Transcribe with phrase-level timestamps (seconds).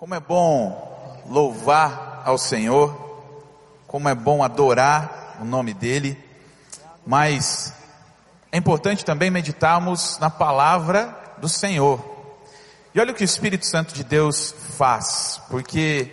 [0.00, 2.96] Como é bom louvar ao Senhor,
[3.86, 6.18] como é bom adorar o nome dEle,
[7.06, 7.74] mas
[8.50, 12.02] é importante também meditarmos na palavra do Senhor.
[12.94, 16.10] E olha o que o Espírito Santo de Deus faz, porque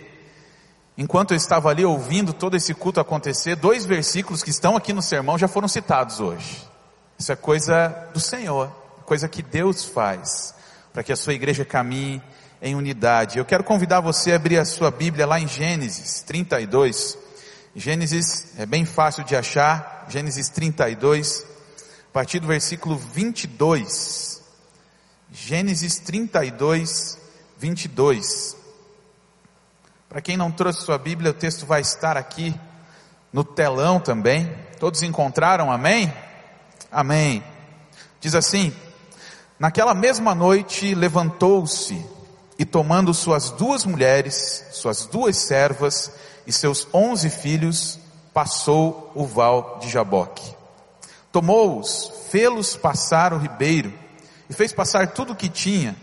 [0.98, 5.00] enquanto eu estava ali ouvindo todo esse culto acontecer, dois versículos que estão aqui no
[5.00, 6.62] sermão já foram citados hoje.
[7.18, 8.68] Isso é coisa do Senhor,
[9.06, 10.54] coisa que Deus faz,
[10.92, 12.22] para que a sua igreja caminhe
[12.60, 13.38] em unidade.
[13.38, 17.16] Eu quero convidar você a abrir a sua Bíblia lá em Gênesis 32.
[17.74, 21.46] Gênesis é bem fácil de achar, Gênesis 32,
[22.08, 24.42] a partir do versículo 22.
[25.30, 27.18] Gênesis 32,
[27.58, 28.56] 22.
[30.08, 32.54] Para quem não trouxe sua Bíblia, o texto vai estar aqui
[33.32, 34.50] no telão também.
[34.80, 35.70] Todos encontraram?
[35.70, 36.12] Amém?
[36.90, 37.44] Amém.
[38.20, 38.74] Diz assim:
[39.58, 42.17] Naquela mesma noite levantou-se
[42.58, 46.10] e tomando suas duas mulheres, suas duas servas
[46.46, 47.98] e seus onze filhos,
[48.34, 50.56] passou o val de Jaboque.
[51.30, 53.92] Tomou-os, fê-los passar o ribeiro
[54.50, 55.94] e fez passar tudo o que tinha.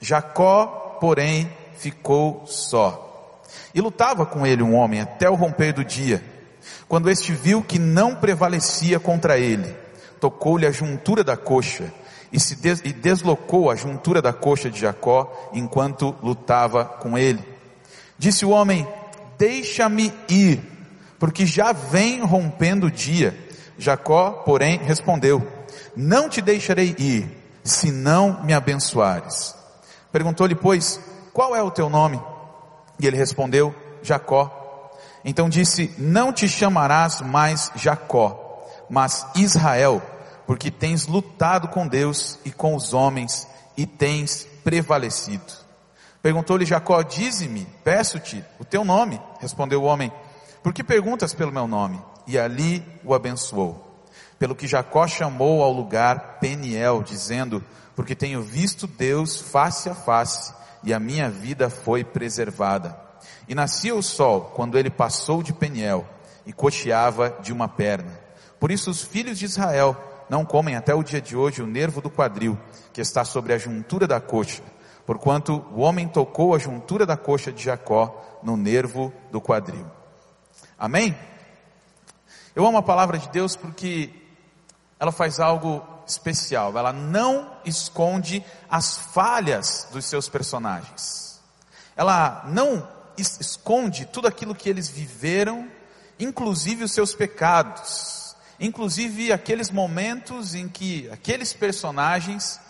[0.00, 3.42] Jacó, porém, ficou só.
[3.74, 6.24] E lutava com ele um homem até o romper do dia.
[6.88, 9.76] Quando este viu que não prevalecia contra ele,
[10.20, 11.92] tocou-lhe a juntura da coxa
[12.32, 17.42] e se des, e deslocou a juntura da coxa de Jacó enquanto lutava com ele.
[18.18, 18.86] Disse o homem:
[19.38, 20.60] Deixa-me ir,
[21.18, 23.36] porque já vem rompendo o dia.
[23.78, 25.46] Jacó, porém, respondeu:
[25.96, 27.28] Não te deixarei ir,
[27.64, 29.54] se não me abençoares.
[30.10, 31.00] Perguntou-lhe, pois,
[31.32, 32.20] qual é o teu nome?
[33.00, 34.90] E ele respondeu: Jacó.
[35.24, 40.02] Então disse: Não te chamarás mais Jacó, mas Israel
[40.48, 43.46] porque tens lutado com Deus e com os homens
[43.76, 45.44] e tens prevalecido.
[46.22, 49.20] Perguntou-lhe Jacó, dize-me, peço-te, o teu nome.
[49.40, 50.10] Respondeu o homem,
[50.62, 52.00] por que perguntas pelo meu nome?
[52.26, 54.02] E ali o abençoou.
[54.38, 57.62] Pelo que Jacó chamou ao lugar Peniel, dizendo,
[57.94, 62.98] porque tenho visto Deus face a face e a minha vida foi preservada.
[63.46, 66.08] E nascia o sol quando ele passou de Peniel
[66.46, 68.18] e cocheava de uma perna.
[68.58, 72.00] Por isso os filhos de Israel não comem até o dia de hoje o nervo
[72.00, 72.58] do quadril,
[72.92, 74.62] que está sobre a juntura da coxa,
[75.06, 79.86] porquanto o homem tocou a juntura da coxa de Jacó no nervo do quadril.
[80.78, 81.16] Amém?
[82.54, 84.10] Eu amo a palavra de Deus porque
[85.00, 91.40] ela faz algo especial, ela não esconde as falhas dos seus personagens.
[91.96, 95.68] Ela não esconde tudo aquilo que eles viveram,
[96.18, 98.17] inclusive os seus pecados
[98.60, 102.60] inclusive aqueles momentos em que aqueles personagens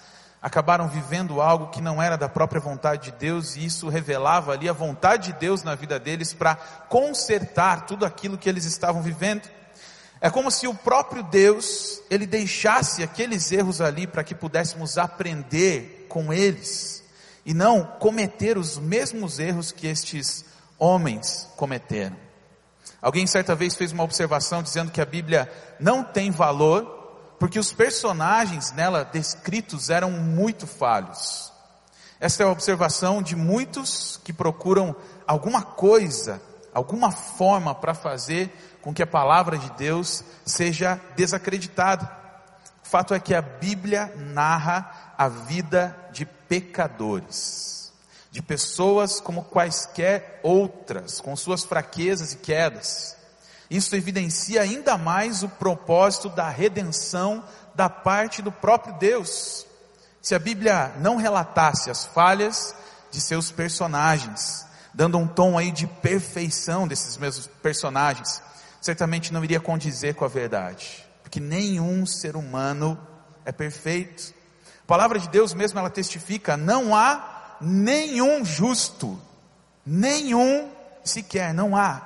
[0.40, 4.68] acabaram vivendo algo que não era da própria vontade de Deus e isso revelava ali
[4.68, 9.48] a vontade de Deus na vida deles para consertar tudo aquilo que eles estavam vivendo.
[10.20, 16.06] É como se o próprio Deus, ele deixasse aqueles erros ali para que pudéssemos aprender
[16.08, 17.04] com eles
[17.44, 20.44] e não cometer os mesmos erros que estes
[20.78, 22.27] homens cometeram.
[23.00, 26.96] Alguém certa vez fez uma observação dizendo que a Bíblia não tem valor
[27.38, 31.52] porque os personagens nela descritos eram muito falhos.
[32.18, 36.42] Esta é a observação de muitos que procuram alguma coisa,
[36.74, 38.50] alguma forma para fazer
[38.82, 42.10] com que a palavra de Deus seja desacreditada.
[42.84, 47.77] O fato é que a Bíblia narra a vida de pecadores
[48.30, 53.16] de pessoas como quaisquer outras, com suas fraquezas e quedas.
[53.70, 57.44] Isso evidencia ainda mais o propósito da redenção
[57.74, 59.66] da parte do próprio Deus.
[60.20, 62.74] Se a Bíblia não relatasse as falhas
[63.10, 68.42] de seus personagens, dando um tom aí de perfeição desses mesmos personagens,
[68.80, 72.98] certamente não iria condizer com a verdade, porque nenhum ser humano
[73.44, 74.34] é perfeito.
[74.82, 79.20] A palavra de Deus mesmo ela testifica, não há nenhum justo,
[79.84, 80.70] nenhum
[81.04, 82.02] sequer, não há.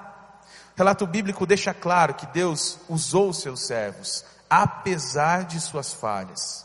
[0.74, 6.64] O relato bíblico deixa claro que Deus usou seus servos, apesar de suas falhas.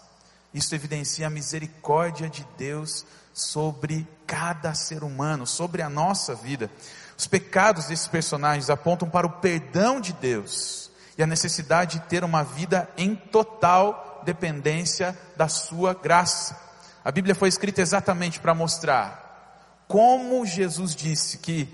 [0.53, 6.71] Isso evidencia a misericórdia de Deus sobre cada ser humano, sobre a nossa vida.
[7.17, 12.23] Os pecados desses personagens apontam para o perdão de Deus e a necessidade de ter
[12.23, 16.66] uma vida em total dependência da sua graça.
[17.07, 21.65] A Bíblia foi escrita exatamente para mostrar como Jesus disse que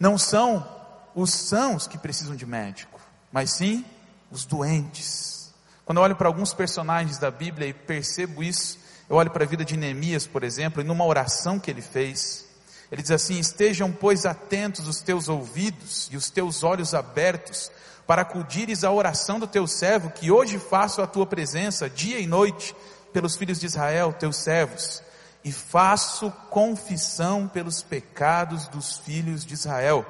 [0.00, 0.68] não são
[1.14, 3.00] os sãos que precisam de médico,
[3.30, 3.84] mas sim
[4.32, 5.54] os doentes.
[5.84, 9.46] Quando eu olho para alguns personagens da Bíblia e percebo isso, eu olho para a
[9.46, 12.44] vida de Neemias, por exemplo, e numa oração que ele fez,
[12.90, 17.70] Ele diz assim: Estejam, pois, atentos os teus ouvidos e os teus olhos abertos,
[18.08, 22.26] para acudires à oração do teu servo, que hoje faço a tua presença, dia e
[22.26, 22.74] noite,
[23.18, 25.02] pelos filhos de Israel, teus servos,
[25.42, 30.06] e faço confissão pelos pecados dos filhos de Israel,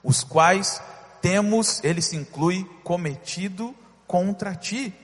[0.00, 0.80] os quais
[1.20, 3.74] temos, ele se inclui, cometido
[4.06, 4.94] contra ti,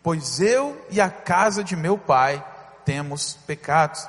[0.00, 2.46] pois eu e a casa de meu pai
[2.84, 4.08] temos pecados.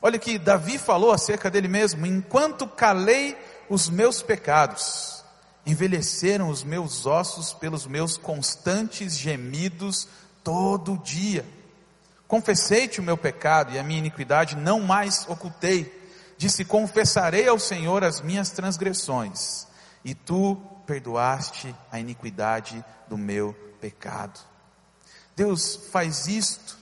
[0.00, 3.36] Olha que Davi falou acerca dele mesmo: enquanto calei
[3.68, 5.22] os meus pecados,
[5.66, 10.08] envelheceram os meus ossos pelos meus constantes gemidos
[10.42, 11.44] todo dia.
[12.32, 16.10] Confessei-te o meu pecado e a minha iniquidade não mais ocultei.
[16.38, 19.66] Disse: Confessarei ao Senhor as minhas transgressões,
[20.02, 20.56] e tu
[20.86, 23.52] perdoaste a iniquidade do meu
[23.82, 24.40] pecado.
[25.36, 26.78] Deus faz isto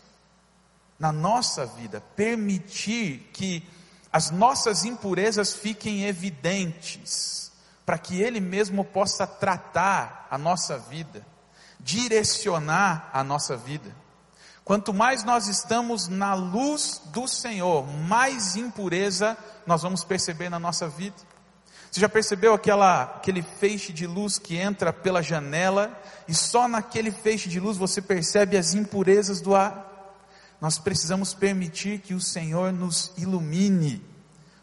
[0.97, 3.69] na nossa vida, permitir que
[4.13, 7.51] as nossas impurezas fiquem evidentes,
[7.85, 11.27] para que Ele mesmo possa tratar a nossa vida,
[11.81, 13.93] direcionar a nossa vida.
[14.71, 19.37] Quanto mais nós estamos na luz do Senhor, mais impureza
[19.67, 21.17] nós vamos perceber na nossa vida.
[21.91, 27.11] Você já percebeu aquela, aquele feixe de luz que entra pela janela e só naquele
[27.11, 30.15] feixe de luz você percebe as impurezas do ar?
[30.61, 34.01] nós precisamos permitir que o Senhor nos ilumine,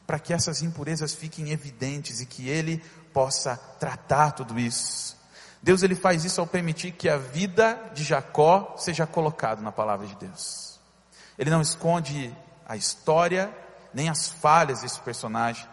[0.06, 2.81] para que essas impurezas fiquem evidentes e que Ele
[3.12, 5.17] possa tratar tudo isso.
[5.62, 10.07] Deus ele faz isso ao permitir que a vida de Jacó seja colocada na palavra
[10.07, 10.80] de Deus.
[11.38, 12.33] Ele não esconde
[12.68, 13.54] a história
[13.94, 15.68] nem as falhas desse personagem.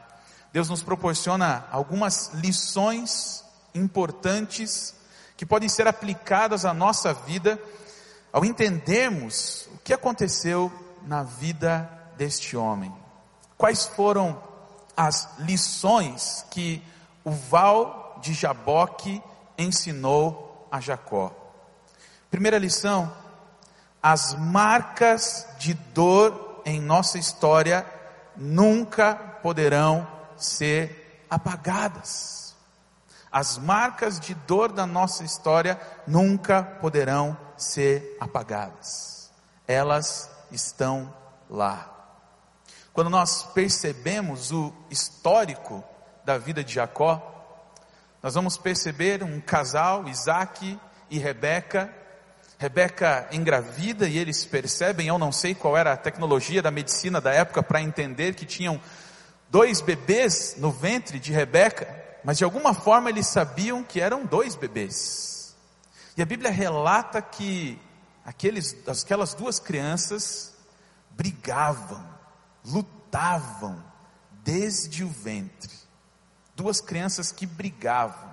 [0.52, 3.44] Deus nos proporciona algumas lições
[3.75, 4.94] importantes
[5.36, 7.60] que podem ser aplicadas à nossa vida
[8.32, 10.72] ao entendermos o que aconteceu
[11.02, 12.94] na vida deste homem.
[13.56, 14.40] Quais foram
[14.96, 16.82] as lições que
[17.25, 19.22] o Val de Jaboque
[19.58, 21.32] ensinou a Jacó?
[22.30, 23.12] Primeira lição:
[24.02, 27.86] as marcas de dor em nossa história
[28.36, 30.06] nunca poderão
[30.36, 32.54] ser apagadas.
[33.30, 39.30] As marcas de dor da nossa história nunca poderão ser apagadas.
[39.66, 41.12] Elas estão
[41.50, 41.90] lá.
[42.92, 45.82] Quando nós percebemos o histórico
[46.24, 47.33] da vida de Jacó,
[48.25, 50.81] nós vamos perceber um casal, Isaac
[51.11, 51.94] e Rebeca.
[52.59, 57.35] Rebeca engravida e eles percebem, eu não sei qual era a tecnologia da medicina da
[57.35, 58.81] época para entender que tinham
[59.50, 61.87] dois bebês no ventre de Rebeca,
[62.25, 65.55] mas de alguma forma eles sabiam que eram dois bebês.
[66.17, 67.79] E a Bíblia relata que
[68.25, 70.55] aqueles, aquelas duas crianças
[71.11, 72.03] brigavam,
[72.65, 73.85] lutavam
[74.43, 75.74] desde o ventre.
[76.56, 78.32] Duas crianças que brigavam.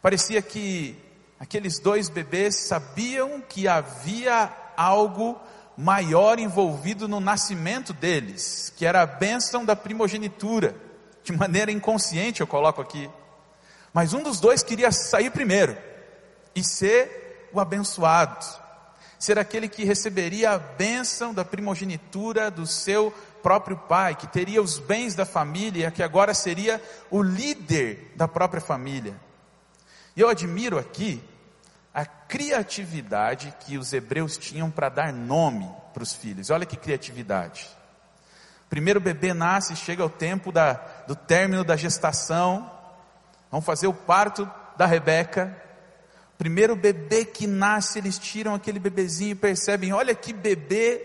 [0.00, 0.96] Parecia que
[1.38, 5.40] aqueles dois bebês sabiam que havia algo
[5.76, 10.74] maior envolvido no nascimento deles, que era a bênção da primogenitura.
[11.24, 13.08] De maneira inconsciente eu coloco aqui.
[13.92, 15.76] Mas um dos dois queria sair primeiro
[16.54, 18.44] e ser o abençoado,
[19.18, 23.12] ser aquele que receberia a bênção da primogenitura do seu
[23.42, 26.80] próprio pai, que teria os bens da família, que agora seria
[27.10, 29.14] o líder da própria família.
[30.16, 31.22] E eu admiro aqui
[31.92, 36.50] a criatividade que os hebreus tinham para dar nome para os filhos.
[36.50, 37.68] Olha que criatividade.
[38.70, 40.74] Primeiro o bebê nasce, chega o tempo da,
[41.06, 42.70] do término da gestação,
[43.50, 45.62] vão fazer o parto da Rebeca,
[46.42, 50.98] Primeiro bebê que nasce, eles tiram aquele bebezinho e percebem: olha que bebê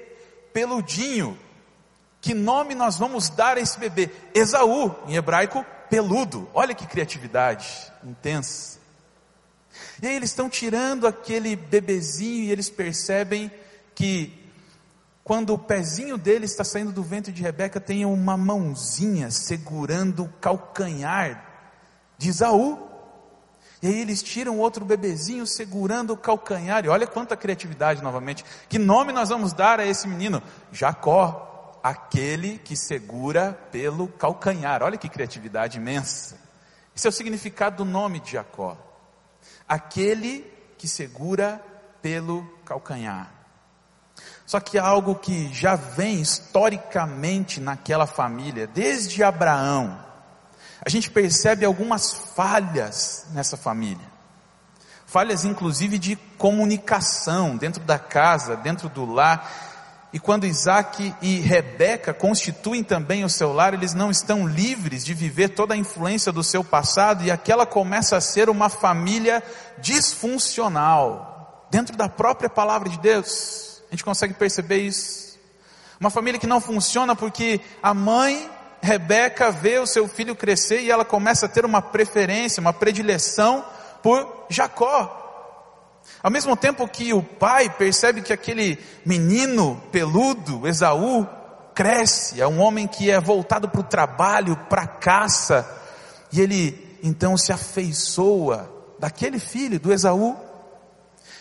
[0.52, 1.38] peludinho.
[2.28, 4.10] Que nome nós vamos dar a esse bebê?
[4.34, 6.50] Esaú, em hebraico, peludo.
[6.54, 8.80] Olha que criatividade intensa.
[10.02, 13.50] E aí eles estão tirando aquele bebezinho e eles percebem
[13.96, 14.46] que
[15.24, 20.30] quando o pezinho dele está saindo do ventre de Rebeca, tem uma mãozinha segurando o
[20.42, 21.46] calcanhar
[22.18, 22.90] de Esaú.
[23.82, 26.84] E aí eles tiram outro bebezinho segurando o calcanhar.
[26.84, 28.44] E olha quanta criatividade novamente.
[28.68, 30.44] Que nome nós vamos dar a esse menino?
[30.74, 31.47] Jacó,
[31.90, 34.84] aquele que segura pelo calcanhar.
[34.84, 36.38] Olha que criatividade imensa.
[36.96, 38.78] Esse é o significado do nome de Jacó.
[39.68, 40.42] Aquele
[40.78, 41.62] que segura
[42.02, 43.32] pelo calcanhar.
[44.46, 49.98] Só que algo que já vem historicamente naquela família, desde Abraão,
[50.86, 54.18] a gente percebe algumas falhas nessa família.
[55.06, 59.67] Falhas inclusive de comunicação dentro da casa, dentro do lar.
[60.14, 65.14] E quando Isaac e Rebeca constituem também o seu lar, eles não estão livres de
[65.14, 69.44] viver toda a influência do seu passado e aquela começa a ser uma família
[69.80, 73.82] disfuncional, dentro da própria palavra de Deus.
[73.90, 75.38] A gente consegue perceber isso.
[76.00, 78.50] Uma família que não funciona porque a mãe,
[78.82, 83.66] Rebeca, vê o seu filho crescer e ela começa a ter uma preferência, uma predileção
[84.02, 85.27] por Jacó.
[86.28, 91.26] Ao mesmo tempo que o pai percebe que aquele menino peludo, Esaú,
[91.74, 95.66] cresce, é um homem que é voltado para o trabalho, para a caça,
[96.30, 98.70] e ele então se afeiçoa
[99.00, 100.36] daquele filho, do Esaú.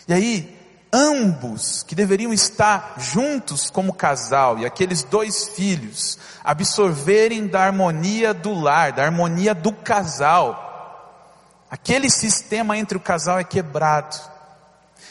[0.07, 0.57] E aí,
[0.93, 8.53] ambos que deveriam estar juntos como casal, e aqueles dois filhos, absorverem da harmonia do
[8.53, 14.36] lar, da harmonia do casal, aquele sistema entre o casal é quebrado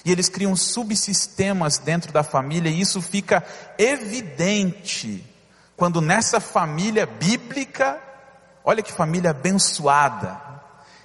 [0.07, 3.45] e eles criam subsistemas dentro da família, e isso fica
[3.77, 5.27] evidente
[5.77, 8.01] quando nessa família bíblica,
[8.65, 10.41] olha que família abençoada,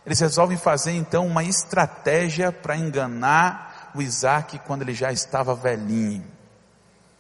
[0.06, 6.24] eles resolvem fazer então uma estratégia para enganar o Isaac quando ele já estava velhinho.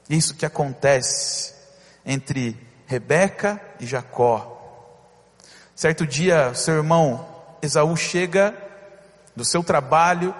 [0.07, 1.51] Isso que acontece
[2.05, 4.59] entre Rebeca e Jacó.
[5.75, 7.27] Certo dia, seu irmão
[7.59, 8.55] Esaú chega
[9.35, 10.35] do seu trabalho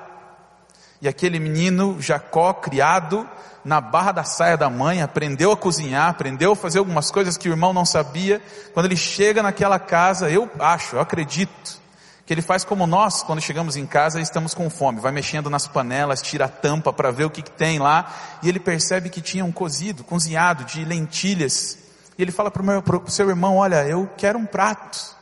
[1.01, 3.27] e aquele menino, Jacó, criado
[3.65, 7.50] na barra da saia da mãe, aprendeu a cozinhar, aprendeu a fazer algumas coisas que
[7.50, 8.41] o irmão não sabia.
[8.74, 11.79] Quando ele chega naquela casa, eu acho, eu acredito,
[12.25, 15.00] que ele faz como nós, quando chegamos em casa e estamos com fome.
[15.00, 18.50] Vai mexendo nas panelas, tira a tampa para ver o que, que tem lá, e
[18.50, 21.79] ele percebe que tinha um cozido, cozinhado de lentilhas.
[22.15, 22.62] E ele fala para
[22.98, 25.15] o seu irmão: Olha, eu quero um prato,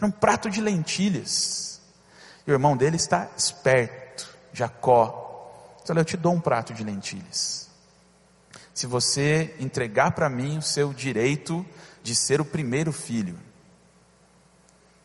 [0.00, 1.80] um prato de lentilhas.
[2.46, 3.99] E o irmão dele está esperto
[4.52, 7.68] Jacó, olha, eu te dou um prato de lentilhas.
[8.72, 11.64] Se você entregar para mim o seu direito
[12.02, 13.38] de ser o primeiro filho.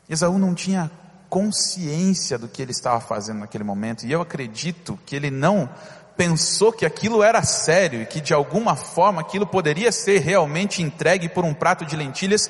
[0.07, 0.89] Esaú não tinha
[1.29, 5.69] consciência do que ele estava fazendo naquele momento, e eu acredito que ele não
[6.15, 11.27] pensou que aquilo era sério e que de alguma forma aquilo poderia ser realmente entregue
[11.27, 12.49] por um prato de lentilhas,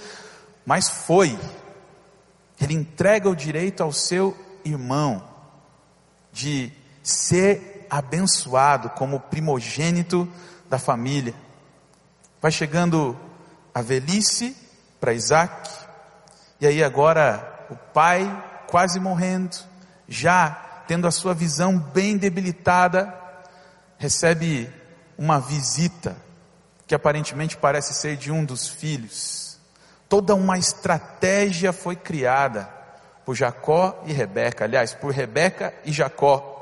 [0.66, 1.38] mas foi.
[2.62, 5.24] Ele entrega o direito ao seu irmão
[6.32, 6.72] de
[7.06, 10.28] ser abençoado como primogênito
[10.68, 11.36] da família.
[12.42, 13.16] Vai chegando
[13.74, 14.58] a velhice
[15.00, 15.70] para Isaac,
[16.60, 18.26] e aí agora o pai
[18.68, 19.56] quase morrendo,
[20.08, 20.50] já
[20.88, 23.14] tendo a sua visão bem debilitada,
[24.00, 24.72] recebe
[25.18, 26.16] uma visita
[26.88, 29.60] que aparentemente parece ser de um dos filhos.
[30.10, 32.70] Toda uma estratégia foi criada
[33.26, 36.55] por Jacó e Rebeca, aliás, por Rebeca e Jacó,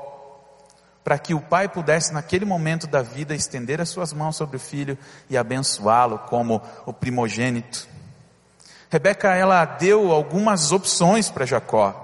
[1.04, 4.60] para que o pai pudesse, naquele momento da vida, estender as suas mãos sobre o
[4.60, 4.96] filho
[5.28, 7.86] e abençoá-lo como o primogênito.
[8.88, 12.00] Rebeca, ela deu algumas opções para Jacó.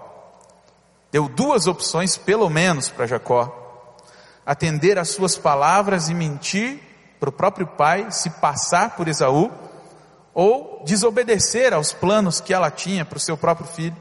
[1.10, 3.96] Deu duas opções, pelo menos, para Jacó:
[4.44, 6.82] atender às suas palavras e mentir
[7.18, 9.50] para o próprio pai, se passar por Esaú,
[10.34, 13.96] ou desobedecer aos planos que ela tinha para o seu próprio filho.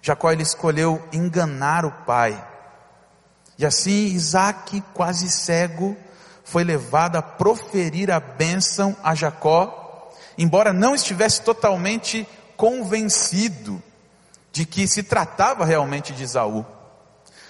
[0.00, 2.53] Jacó ele escolheu enganar o pai
[3.58, 5.96] e assim Isaac, quase cego,
[6.44, 13.82] foi levado a proferir a bênção a Jacó, embora não estivesse totalmente convencido
[14.52, 16.64] de que se tratava realmente de Esaú.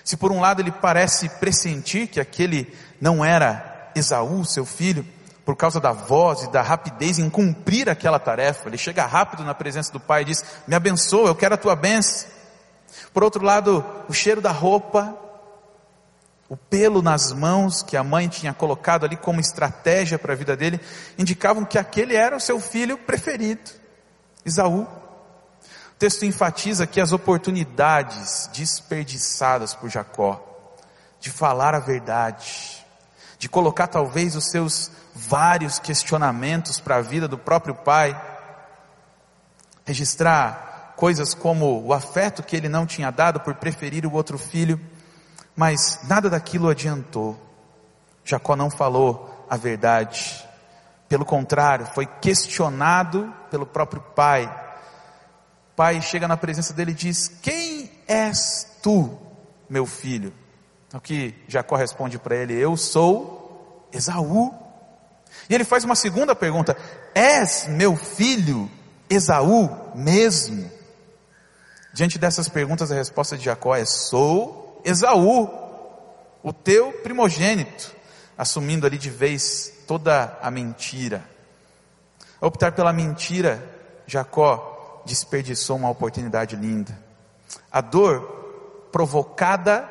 [0.04, 5.06] Se por um lado ele parece pressentir que aquele não era Esaú, seu filho,
[5.44, 9.54] por causa da voz e da rapidez em cumprir aquela tarefa, ele chega rápido na
[9.54, 12.28] presença do pai e diz: Me abençoa, eu quero a tua bênção.
[13.12, 15.14] Por outro lado, o cheiro da roupa,
[16.48, 20.56] o pelo nas mãos que a mãe tinha colocado ali como estratégia para a vida
[20.56, 20.80] dele,
[21.18, 23.70] indicavam que aquele era o seu filho preferido,
[24.44, 24.82] Isaú.
[24.82, 30.42] O texto enfatiza aqui as oportunidades desperdiçadas por Jacó,
[31.20, 32.84] de falar a verdade,
[33.38, 38.20] de colocar talvez os seus vários questionamentos para a vida do próprio pai,
[39.86, 44.80] registrar coisas como o afeto que ele não tinha dado por preferir o outro filho,
[45.56, 47.38] mas nada daquilo adiantou.
[48.25, 50.44] Jacó não falou a verdade.
[51.08, 54.46] Pelo contrário, foi questionado pelo próprio pai.
[54.46, 59.16] O pai chega na presença dele e diz: Quem és tu,
[59.68, 60.32] meu filho?
[60.92, 64.54] O que Jacó responde para ele: Eu sou Esaú.
[65.49, 66.76] E ele faz uma segunda pergunta:
[67.14, 68.70] És meu filho
[69.11, 70.70] Esaú mesmo?
[71.92, 75.48] Diante dessas perguntas, a resposta de Jacó é: Sou Esaú,
[76.42, 77.94] o teu primogênito.
[78.36, 81.24] assumindo ali de vez toda a mentira.
[82.40, 83.62] Ao optar pela mentira,
[84.06, 86.98] Jacó desperdiçou uma oportunidade linda.
[87.70, 89.82] A dor provocada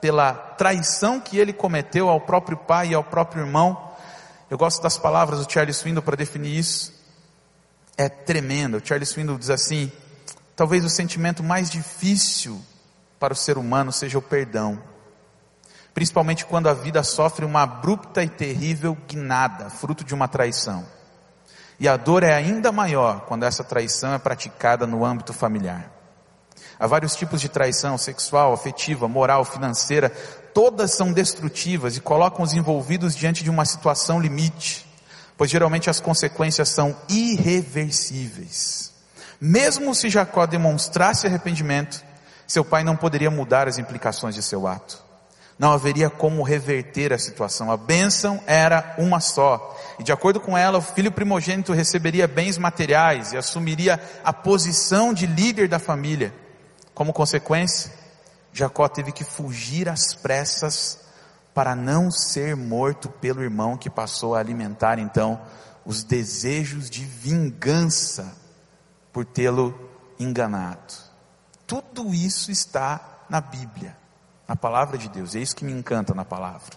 [0.00, 3.90] pela traição que ele cometeu ao próprio pai e ao próprio irmão.
[4.48, 6.92] Eu gosto das palavras do Charles Swindoll para definir isso.
[7.96, 8.78] É tremendo.
[8.78, 9.92] O Charles Swindoll diz assim:
[10.56, 12.60] talvez o sentimento mais difícil
[13.20, 14.82] para o ser humano seja o perdão.
[15.92, 20.86] Principalmente quando a vida sofre uma abrupta e terrível guinada, fruto de uma traição.
[21.78, 25.90] E a dor é ainda maior quando essa traição é praticada no âmbito familiar.
[26.78, 30.08] Há vários tipos de traição sexual, afetiva, moral, financeira,
[30.54, 34.86] todas são destrutivas e colocam os envolvidos diante de uma situação limite,
[35.36, 38.92] pois geralmente as consequências são irreversíveis.
[39.38, 42.02] Mesmo se Jacó demonstrasse arrependimento,
[42.50, 45.00] seu pai não poderia mudar as implicações de seu ato.
[45.56, 47.70] Não haveria como reverter a situação.
[47.70, 49.78] A bênção era uma só.
[50.00, 55.14] E de acordo com ela, o filho primogênito receberia bens materiais e assumiria a posição
[55.14, 56.34] de líder da família.
[56.92, 57.92] Como consequência,
[58.52, 60.98] Jacó teve que fugir às pressas
[61.54, 65.40] para não ser morto pelo irmão que passou a alimentar então
[65.84, 68.34] os desejos de vingança
[69.12, 69.78] por tê-lo
[70.18, 71.09] enganado.
[71.70, 73.96] Tudo isso está na Bíblia,
[74.48, 75.36] na palavra de Deus.
[75.36, 76.76] É isso que me encanta na palavra.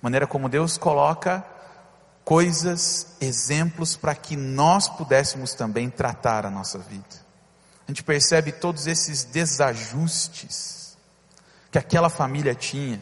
[0.00, 1.44] maneira como Deus coloca
[2.24, 7.30] coisas, exemplos para que nós pudéssemos também tratar a nossa vida
[7.86, 10.96] a gente percebe todos esses desajustes
[11.72, 13.00] que aquela família tinha.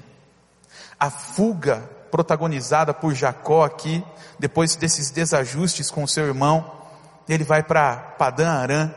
[0.98, 4.02] A fuga protagonizada por Jacó aqui,
[4.38, 6.72] depois desses desajustes com seu irmão,
[7.28, 8.90] ele vai para Padã Arã.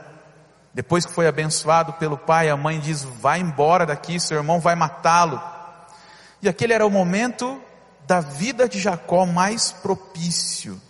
[0.74, 4.76] Depois que foi abençoado pelo pai, a mãe diz: Vai embora daqui, seu irmão vai
[4.76, 5.42] matá-lo.
[6.42, 7.62] E aquele era o momento
[8.08, 10.82] da vida de Jacó mais propício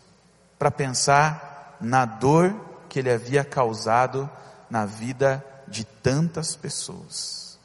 [0.58, 2.56] para pensar na dor
[2.88, 4.30] que ele havia causado
[4.70, 7.60] na vida de tantas pessoas.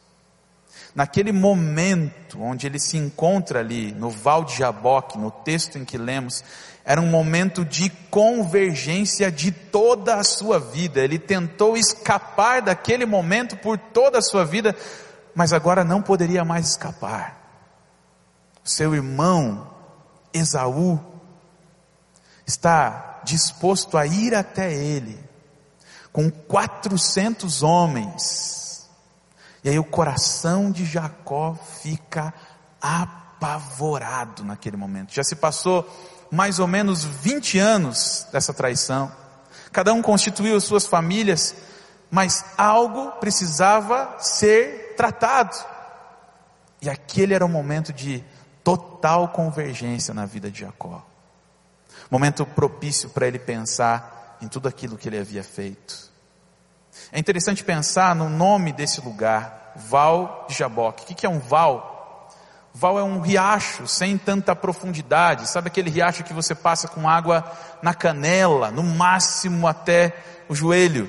[0.95, 5.99] Naquele momento onde ele se encontra ali no Val de Jaboque, no texto em que
[5.99, 6.43] lemos,
[6.89, 11.01] era um momento de convergência de toda a sua vida.
[11.01, 14.75] Ele tentou escapar daquele momento por toda a sua vida,
[15.35, 17.37] mas agora não poderia mais escapar.
[18.63, 19.69] Seu irmão
[20.33, 21.01] Esaú
[22.47, 25.19] está disposto a ir até ele
[26.13, 28.89] com 400 homens.
[29.65, 32.33] E aí o coração de Jacó fica
[32.81, 35.13] apavorado naquele momento.
[35.13, 35.85] Já se passou
[36.37, 39.11] mais ou menos 20 anos dessa traição.
[39.73, 41.55] Cada um constituiu suas famílias,
[42.11, 45.57] mas algo precisava ser tratado.
[46.83, 48.23] E aquele era o momento de
[48.63, 51.03] total convergência na vida de Jacó.
[52.11, 56.13] Momento propício para ele pensar em tudo aquilo que ele havia feito.
[57.11, 61.11] É interessante pensar no nome desse lugar, Val de Jaboque.
[61.11, 61.96] O que é um val?
[62.79, 65.49] Val é um riacho sem tanta profundidade.
[65.49, 67.43] Sabe aquele riacho que você passa com água
[67.81, 70.15] na canela, no máximo até
[70.47, 71.09] o joelho?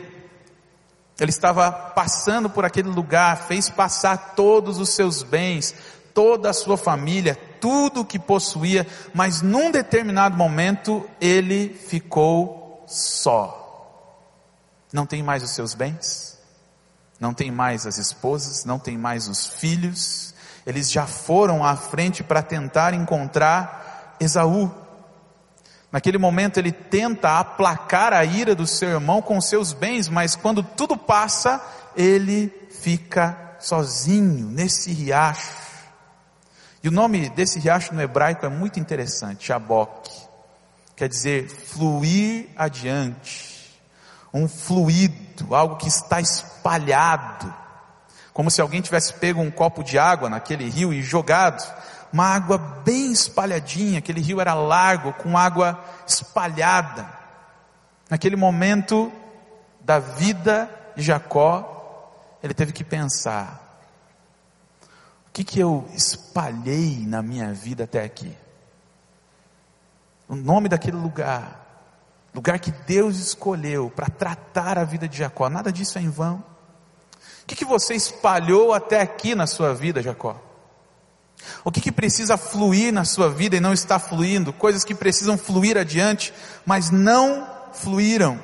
[1.19, 5.75] Ele estava passando por aquele lugar, fez passar todos os seus bens,
[6.13, 14.07] toda a sua família, tudo o que possuía, mas num determinado momento ele ficou só.
[14.93, 16.39] Não tem mais os seus bens,
[17.19, 20.33] não tem mais as esposas, não tem mais os filhos,
[20.67, 24.69] eles já foram à frente para tentar encontrar Esaú.
[25.91, 30.61] Naquele momento ele tenta aplacar a ira do seu irmão com seus bens, mas quando
[30.61, 31.59] tudo passa,
[31.95, 35.65] ele fica sozinho nesse riacho.
[36.83, 40.27] E o nome desse riacho no hebraico é muito interessante, Jaboque
[40.97, 43.79] quer dizer fluir adiante,
[44.33, 47.53] um fluido, algo que está espalhado,
[48.37, 51.59] como se alguém tivesse pego um copo de água naquele rio e jogado,
[52.13, 57.09] uma água bem espalhadinha, aquele rio era largo, com água espalhada.
[58.07, 59.11] Naquele momento
[59.81, 63.81] da vida de Jacó, ele teve que pensar:
[65.29, 68.37] o que, que eu espalhei na minha vida até aqui?
[70.29, 71.89] o nome daquele lugar,
[72.35, 76.56] lugar que Deus escolheu para tratar a vida de Jacó, nada disso é em vão.
[77.47, 80.35] O que, que você espalhou até aqui na sua vida, Jacó?
[81.63, 84.51] O que, que precisa fluir na sua vida e não está fluindo?
[84.51, 86.33] Coisas que precisam fluir adiante,
[86.65, 88.37] mas não fluíram.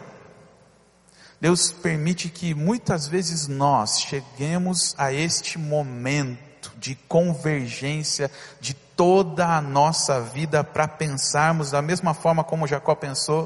[1.41, 9.61] Deus permite que muitas vezes nós cheguemos a este momento de convergência de toda a
[9.61, 13.43] nossa vida para pensarmos da mesma forma como Jacó pensou?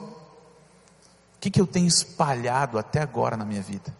[1.35, 3.91] O que, que eu tenho espalhado até agora na minha vida?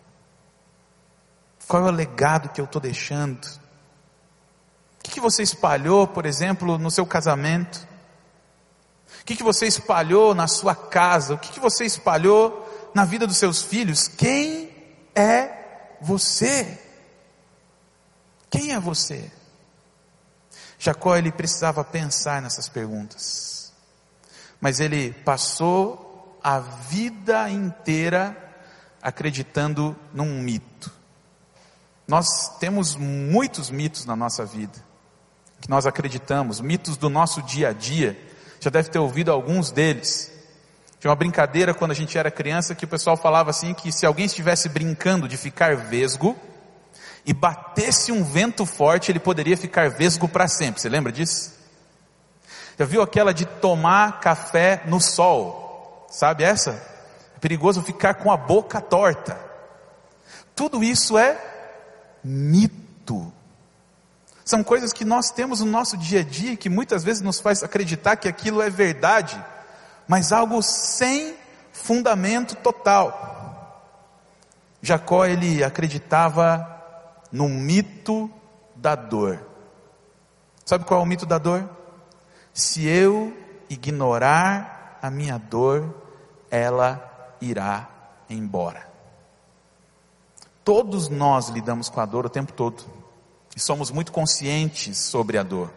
[1.68, 3.46] Qual é o legado que eu estou deixando?
[3.46, 7.88] O que, que você espalhou, por exemplo, no seu casamento?
[9.22, 11.34] O que, que você espalhou na sua casa?
[11.34, 14.08] O que, que você espalhou na vida dos seus filhos?
[14.08, 14.74] Quem
[15.14, 16.80] é você?
[18.50, 19.30] Quem é você?
[20.80, 23.74] Jacó ele precisava pensar nessas perguntas.
[24.62, 28.36] Mas ele passou a vida inteira
[29.02, 30.97] acreditando num mito.
[32.08, 34.78] Nós temos muitos mitos na nossa vida,
[35.60, 38.18] que nós acreditamos, mitos do nosso dia a dia.
[38.60, 40.32] Já deve ter ouvido alguns deles.
[41.00, 44.06] Tinha uma brincadeira quando a gente era criança que o pessoal falava assim que se
[44.06, 46.36] alguém estivesse brincando de ficar vesgo,
[47.28, 50.82] e batesse um vento forte, ele poderia ficar vesgo para sempre.
[50.82, 51.54] Você lembra disso?
[52.80, 56.08] Já viu aquela de tomar café no sol?
[56.10, 56.82] Sabe essa?
[57.36, 59.38] É perigoso ficar com a boca torta.
[60.56, 61.38] Tudo isso é
[62.28, 63.32] mito.
[64.44, 67.64] São coisas que nós temos no nosso dia a dia que muitas vezes nos faz
[67.64, 69.42] acreditar que aquilo é verdade,
[70.08, 71.36] mas algo sem
[71.72, 73.36] fundamento total.
[74.82, 76.66] Jacó ele acreditava
[77.32, 78.32] no mito
[78.76, 79.40] da dor.
[80.66, 81.70] Sabe qual é o mito da dor?
[82.54, 83.36] Se eu
[83.70, 85.94] ignorar a minha dor,
[86.50, 87.90] ela irá
[88.30, 88.87] embora.
[90.68, 92.84] Todos nós lidamos com a dor o tempo todo
[93.56, 95.72] e somos muito conscientes sobre a dor.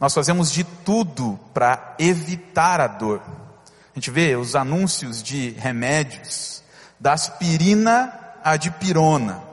[0.00, 3.22] Nós fazemos de tudo para evitar a dor.
[3.24, 6.60] A gente vê os anúncios de remédios,
[6.98, 8.12] da aspirina
[8.42, 9.44] à dipirona.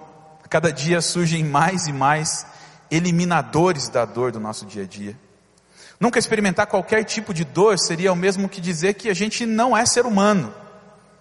[0.49, 2.43] Cada dia surgem mais e mais
[2.89, 5.15] eliminadores da dor do nosso dia a dia.
[5.99, 9.77] Nunca experimentar qualquer tipo de dor seria o mesmo que dizer que a gente não
[9.77, 10.51] é ser humano,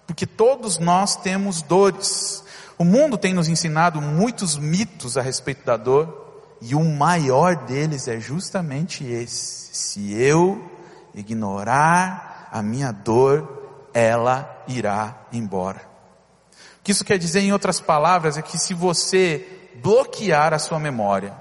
[0.07, 2.42] porque todos nós temos dores.
[2.83, 8.09] O mundo tem nos ensinado muitos mitos a respeito da dor, e o maior deles
[8.09, 10.69] é justamente esse: se eu
[11.15, 15.79] ignorar a minha dor, ela irá embora.
[15.79, 19.47] O que isso quer dizer, em outras palavras, é que se você
[19.81, 21.33] bloquear a sua memória,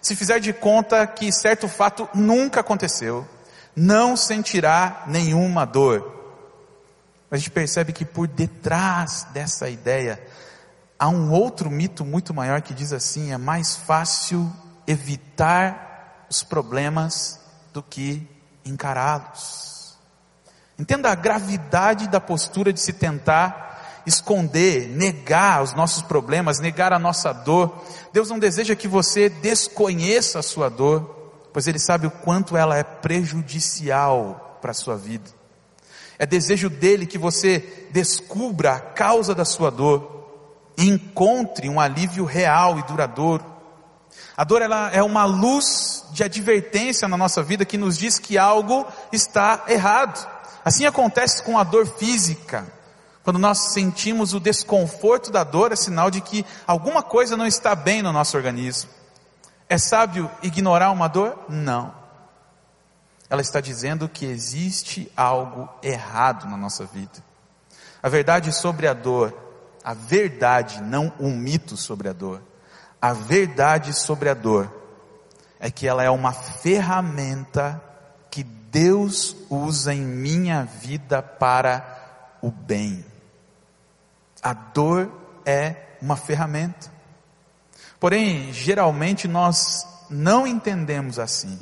[0.00, 3.28] se fizer de conta que certo fato nunca aconteceu,
[3.76, 6.22] não sentirá nenhuma dor.
[7.30, 10.18] A gente percebe que por detrás dessa ideia
[11.02, 14.48] há um outro mito muito maior que diz assim: é mais fácil
[14.86, 17.40] evitar os problemas
[17.72, 18.24] do que
[18.64, 19.96] encará-los.
[20.78, 27.00] Entenda a gravidade da postura de se tentar esconder, negar os nossos problemas, negar a
[27.00, 27.82] nossa dor.
[28.12, 32.76] Deus não deseja que você desconheça a sua dor, pois Ele sabe o quanto ela
[32.78, 35.28] é prejudicial para a sua vida.
[36.16, 40.21] É desejo dele que você descubra a causa da sua dor
[40.88, 43.44] encontre um alívio real e duradouro.
[44.36, 48.38] A dor ela é uma luz de advertência na nossa vida que nos diz que
[48.38, 50.26] algo está errado.
[50.64, 52.66] Assim acontece com a dor física.
[53.22, 57.74] Quando nós sentimos o desconforto da dor, é sinal de que alguma coisa não está
[57.74, 58.90] bem no nosso organismo.
[59.68, 61.38] É sábio ignorar uma dor?
[61.48, 61.94] Não.
[63.30, 67.24] Ela está dizendo que existe algo errado na nossa vida.
[68.02, 69.32] A verdade sobre a dor,
[69.84, 72.42] a verdade, não um mito sobre a dor,
[73.00, 74.72] a verdade sobre a dor
[75.58, 77.82] é que ela é uma ferramenta
[78.30, 83.04] que Deus usa em minha vida para o bem.
[84.42, 85.10] A dor
[85.44, 86.90] é uma ferramenta.
[88.00, 91.58] Porém, geralmente nós não entendemos assim.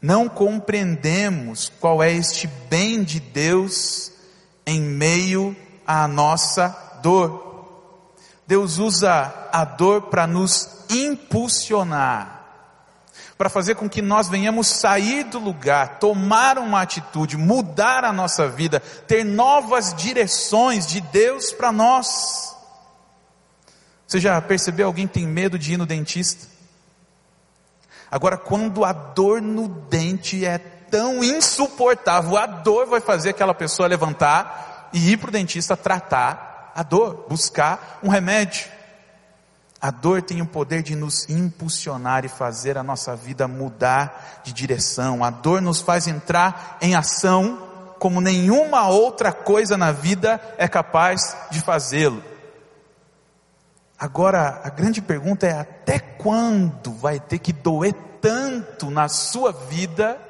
[0.00, 4.12] Não compreendemos qual é este bem de Deus
[4.66, 7.50] em meio à nossa dor.
[8.46, 12.42] Deus usa a dor para nos impulsionar
[13.42, 18.48] para fazer com que nós venhamos sair do lugar, tomar uma atitude, mudar a nossa
[18.48, 22.56] vida, ter novas direções de Deus para nós.
[24.06, 26.46] Você já percebeu alguém tem medo de ir no dentista?
[28.08, 33.88] Agora, quando a dor no dente é tão insuportável, a dor vai fazer aquela pessoa
[33.88, 38.70] levantar e ir para o dentista tratar a dor, buscar um remédio.
[39.80, 44.52] A dor tem o poder de nos impulsionar e fazer a nossa vida mudar de
[44.52, 45.24] direção.
[45.24, 51.36] A dor nos faz entrar em ação como nenhuma outra coisa na vida é capaz
[51.50, 52.22] de fazê-lo.
[53.98, 60.20] Agora, a grande pergunta é: até quando vai ter que doer tanto na sua vida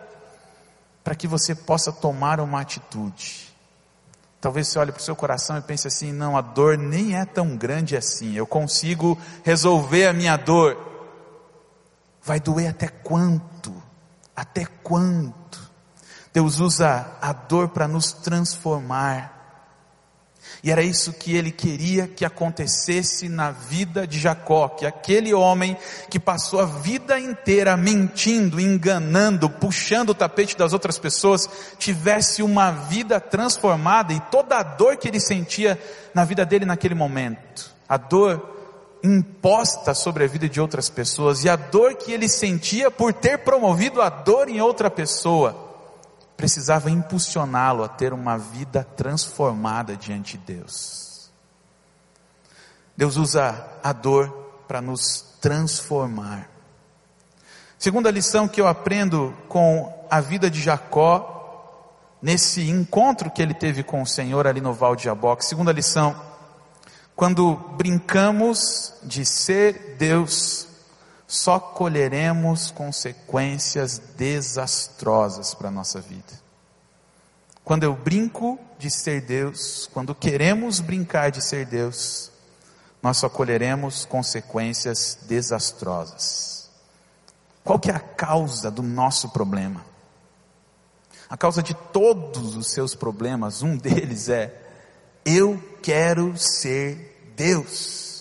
[1.04, 3.51] para que você possa tomar uma atitude.
[4.42, 7.24] Talvez você olhe para o seu coração e pense assim: não, a dor nem é
[7.24, 10.76] tão grande assim, eu consigo resolver a minha dor.
[12.20, 13.72] Vai doer até quanto?
[14.34, 15.70] Até quanto?
[16.32, 19.41] Deus usa a dor para nos transformar.
[20.62, 25.76] E era isso que ele queria que acontecesse na vida de Jacó, que aquele homem
[26.08, 32.70] que passou a vida inteira mentindo, enganando, puxando o tapete das outras pessoas, tivesse uma
[32.70, 35.76] vida transformada e toda a dor que ele sentia
[36.14, 38.50] na vida dele naquele momento, a dor
[39.02, 43.38] imposta sobre a vida de outras pessoas e a dor que ele sentia por ter
[43.38, 45.71] promovido a dor em outra pessoa,
[46.42, 51.30] precisava impulsioná-lo a ter uma vida transformada diante de Deus.
[52.96, 54.28] Deus usa a dor
[54.66, 56.50] para nos transformar.
[57.78, 63.84] Segunda lição que eu aprendo com a vida de Jacó, nesse encontro que ele teve
[63.84, 65.46] com o Senhor ali no Val de Jaboque.
[65.46, 66.20] Segunda lição,
[67.14, 70.66] quando brincamos de ser Deus,
[71.32, 76.38] só colheremos consequências desastrosas para a nossa vida.
[77.64, 82.30] Quando eu brinco de ser Deus, quando queremos brincar de ser Deus,
[83.02, 86.68] nós só colheremos consequências desastrosas.
[87.64, 89.82] Qual que é a causa do nosso problema?
[91.30, 94.54] A causa de todos os seus problemas, um deles é
[95.24, 98.11] eu quero ser Deus.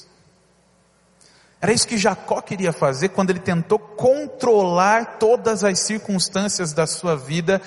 [1.62, 7.16] Era isso que Jacó queria fazer quando ele tentou controlar todas as circunstâncias da sua
[7.16, 7.62] vida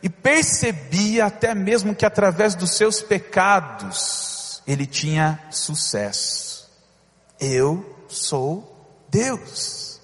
[0.00, 6.70] e percebia até mesmo que através dos seus pecados ele tinha sucesso.
[7.40, 10.00] Eu sou Deus.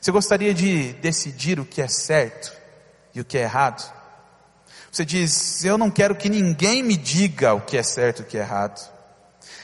[0.00, 2.52] Você gostaria de decidir o que é certo
[3.14, 3.88] e o que é errado?
[4.90, 8.26] Você diz: Eu não quero que ninguém me diga o que é certo e o
[8.26, 8.91] que é errado.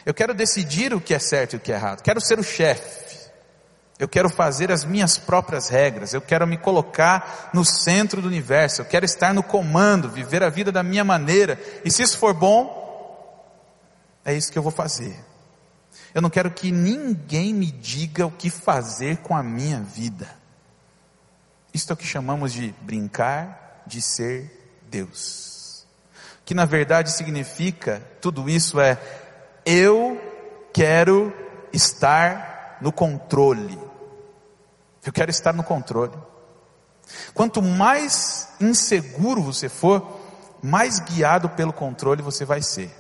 [0.09, 2.01] Eu quero decidir o que é certo e o que é errado.
[2.01, 3.29] Quero ser o chefe.
[3.99, 6.15] Eu quero fazer as minhas próprias regras.
[6.15, 8.81] Eu quero me colocar no centro do universo.
[8.81, 11.61] Eu quero estar no comando, viver a vida da minha maneira.
[11.85, 13.45] E se isso for bom,
[14.25, 15.15] é isso que eu vou fazer.
[16.15, 20.27] Eu não quero que ninguém me diga o que fazer com a minha vida.
[21.75, 25.87] Isto é o que chamamos de brincar de ser Deus.
[26.47, 28.99] Que na verdade significa, tudo isso é
[29.65, 30.21] eu
[30.73, 31.33] quero
[31.73, 33.79] estar no controle.
[35.05, 36.17] Eu quero estar no controle.
[37.33, 40.21] Quanto mais inseguro você for,
[40.63, 42.91] mais guiado pelo controle você vai ser.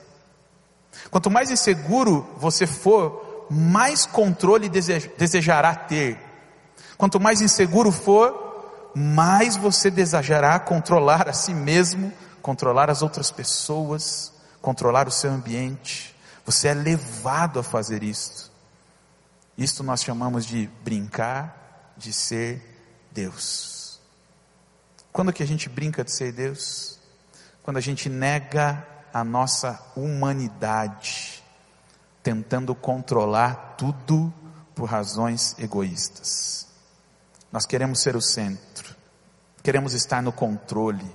[1.10, 6.18] Quanto mais inseguro você for, mais controle desejará ter.
[6.96, 14.32] Quanto mais inseguro for, mais você desejará controlar a si mesmo, controlar as outras pessoas,
[14.60, 16.14] controlar o seu ambiente.
[16.48, 18.50] Você é levado a fazer isto.
[19.58, 24.00] Isto nós chamamos de brincar de ser Deus.
[25.12, 26.98] Quando que a gente brinca de ser Deus?
[27.62, 28.82] Quando a gente nega
[29.12, 31.44] a nossa humanidade,
[32.22, 34.32] tentando controlar tudo
[34.74, 36.66] por razões egoístas.
[37.52, 38.96] Nós queremos ser o centro,
[39.62, 41.14] queremos estar no controle.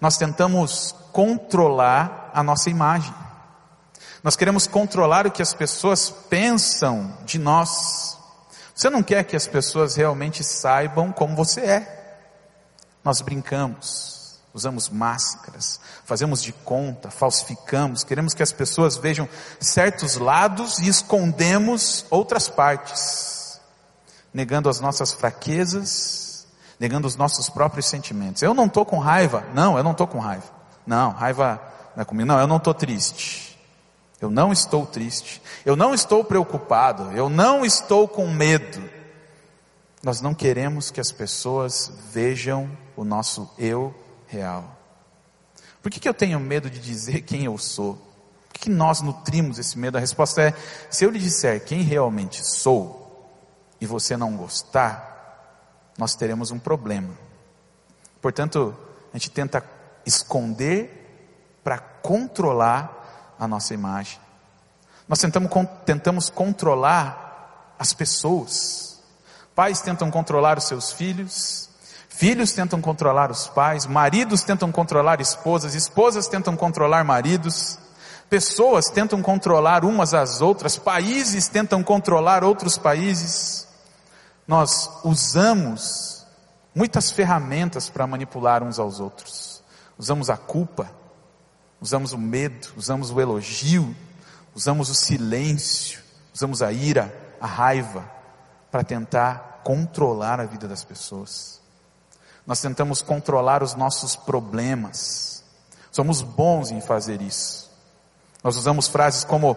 [0.00, 3.12] Nós tentamos controlar a nossa imagem.
[4.22, 8.18] Nós queremos controlar o que as pessoas pensam de nós.
[8.74, 12.00] Você não quer que as pessoas realmente saibam como você é.
[13.02, 19.26] Nós brincamos, usamos máscaras, fazemos de conta, falsificamos, queremos que as pessoas vejam
[19.58, 23.58] certos lados e escondemos outras partes,
[24.34, 26.46] negando as nossas fraquezas,
[26.78, 28.42] negando os nossos próprios sentimentos.
[28.42, 30.60] Eu não estou com raiva, não, eu não estou com raiva.
[30.86, 31.60] Não, raiva
[31.96, 33.49] não é comigo, não, eu não estou triste.
[34.20, 35.40] Eu não estou triste.
[35.64, 37.10] Eu não estou preocupado.
[37.12, 38.88] Eu não estou com medo.
[40.02, 43.94] Nós não queremos que as pessoas vejam o nosso eu
[44.26, 44.76] real.
[45.82, 47.94] Por que, que eu tenho medo de dizer quem eu sou?
[48.48, 49.96] Por que, que nós nutrimos esse medo?
[49.96, 50.54] A resposta é:
[50.90, 53.26] se eu lhe disser quem realmente sou
[53.80, 57.14] e você não gostar, nós teremos um problema.
[58.20, 58.76] Portanto,
[59.12, 59.64] a gente tenta
[60.04, 62.99] esconder para controlar
[63.40, 64.18] a nossa imagem.
[65.08, 65.50] Nós tentamos,
[65.86, 69.00] tentamos controlar as pessoas.
[69.54, 71.68] Pais tentam controlar os seus filhos,
[72.08, 77.78] filhos tentam controlar os pais, maridos tentam controlar esposas, esposas tentam controlar maridos,
[78.28, 83.66] pessoas tentam controlar umas às outras, países tentam controlar outros países.
[84.46, 86.26] nós usamos
[86.74, 89.62] muitas ferramentas para manipular uns aos outros.
[89.98, 90.90] Usamos a culpa,
[91.80, 93.94] usamos o medo, usamos o elogio,
[94.54, 96.00] usamos o silêncio,
[96.34, 98.04] usamos a ira, a raiva,
[98.70, 101.60] para tentar controlar a vida das pessoas.
[102.46, 105.42] Nós tentamos controlar os nossos problemas.
[105.90, 107.70] Somos bons em fazer isso.
[108.42, 109.56] Nós usamos frases como: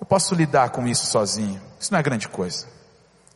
[0.00, 1.60] Eu posso lidar com isso sozinho.
[1.78, 2.66] Isso não é grande coisa.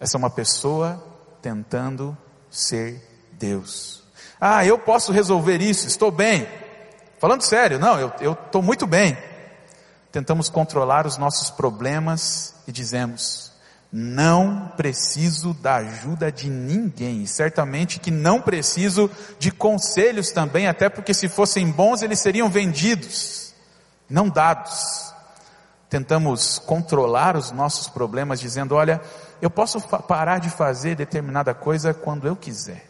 [0.01, 1.03] Essa é uma pessoa
[1.43, 2.17] tentando
[2.51, 4.03] ser Deus.
[4.41, 6.47] Ah, eu posso resolver isso, estou bem.
[7.19, 9.19] Falando sério, não, eu estou muito bem.
[10.13, 13.53] Tentamos controlar os nossos problemas e dizemos:
[13.93, 21.13] não preciso da ajuda de ninguém, certamente que não preciso de conselhos também, até porque
[21.13, 23.55] se fossem bons eles seriam vendidos,
[24.09, 25.13] não dados.
[25.91, 29.01] Tentamos controlar os nossos problemas dizendo: olha,
[29.43, 32.89] eu posso parar de fazer determinada coisa quando eu quiser.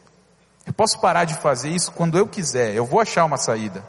[0.67, 2.75] Eu posso parar de fazer isso quando eu quiser.
[2.75, 3.83] Eu vou achar uma saída.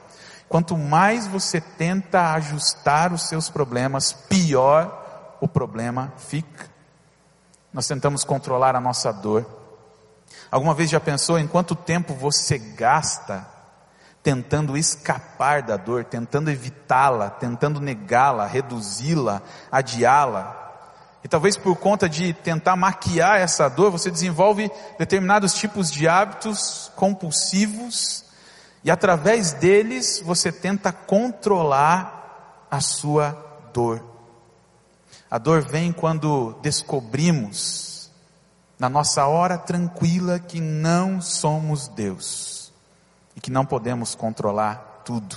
[0.49, 6.67] Quanto mais você tenta ajustar os seus problemas, pior o problema fica.
[7.71, 9.45] Nós tentamos controlar a nossa dor.
[10.49, 13.45] Alguma vez já pensou em quanto tempo você gasta
[14.23, 20.55] tentando escapar da dor, tentando evitá-la, tentando negá-la, reduzi-la, adiá-la?
[21.23, 26.91] E talvez por conta de tentar maquiar essa dor, você desenvolve determinados tipos de hábitos
[26.95, 28.28] compulsivos
[28.83, 33.31] e através deles você tenta controlar a sua
[33.73, 34.03] dor.
[35.29, 38.09] A dor vem quando descobrimos,
[38.77, 42.71] na nossa hora tranquila, que não somos Deus
[43.35, 45.35] e que não podemos controlar tudo.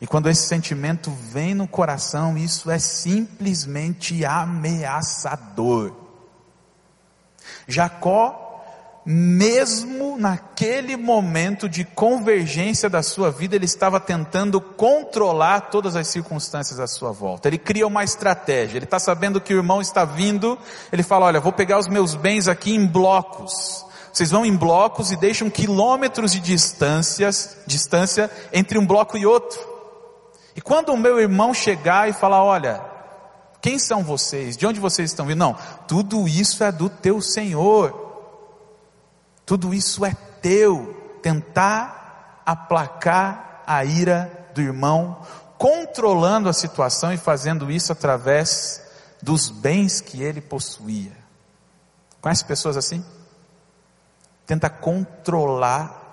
[0.00, 5.92] E quando esse sentimento vem no coração, isso é simplesmente ameaçador.
[7.66, 8.45] Jacó,
[9.08, 16.80] mesmo naquele momento de convergência da sua vida, ele estava tentando controlar todas as circunstâncias
[16.80, 17.46] à sua volta.
[17.46, 18.78] Ele cria uma estratégia.
[18.78, 20.58] Ele está sabendo que o irmão está vindo.
[20.92, 23.86] Ele fala: Olha, vou pegar os meus bens aqui em blocos.
[24.12, 29.60] Vocês vão em blocos e deixam quilômetros de distâncias, distância entre um bloco e outro.
[30.56, 32.82] E quando o meu irmão chegar e falar, olha,
[33.60, 34.56] quem são vocês?
[34.56, 35.38] De onde vocês estão vindo?
[35.38, 35.54] Não,
[35.86, 38.05] tudo isso é do teu Senhor.
[39.46, 41.18] Tudo isso é teu.
[41.22, 45.24] Tentar aplacar a ira do irmão,
[45.56, 48.82] controlando a situação e fazendo isso através
[49.22, 51.16] dos bens que ele possuía.
[52.20, 53.04] Conhece pessoas assim?
[54.46, 56.04] Tenta controlar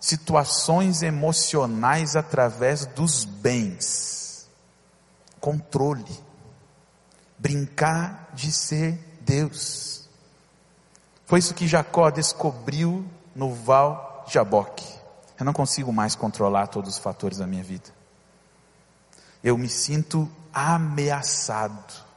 [0.00, 4.48] situações emocionais através dos bens.
[5.40, 6.04] Controle.
[7.38, 9.97] Brincar de ser Deus.
[11.28, 14.84] Foi isso que Jacó descobriu no Val Jaboque.
[15.38, 17.88] Eu não consigo mais controlar todos os fatores da minha vida.
[19.44, 22.08] Eu me sinto ameaçado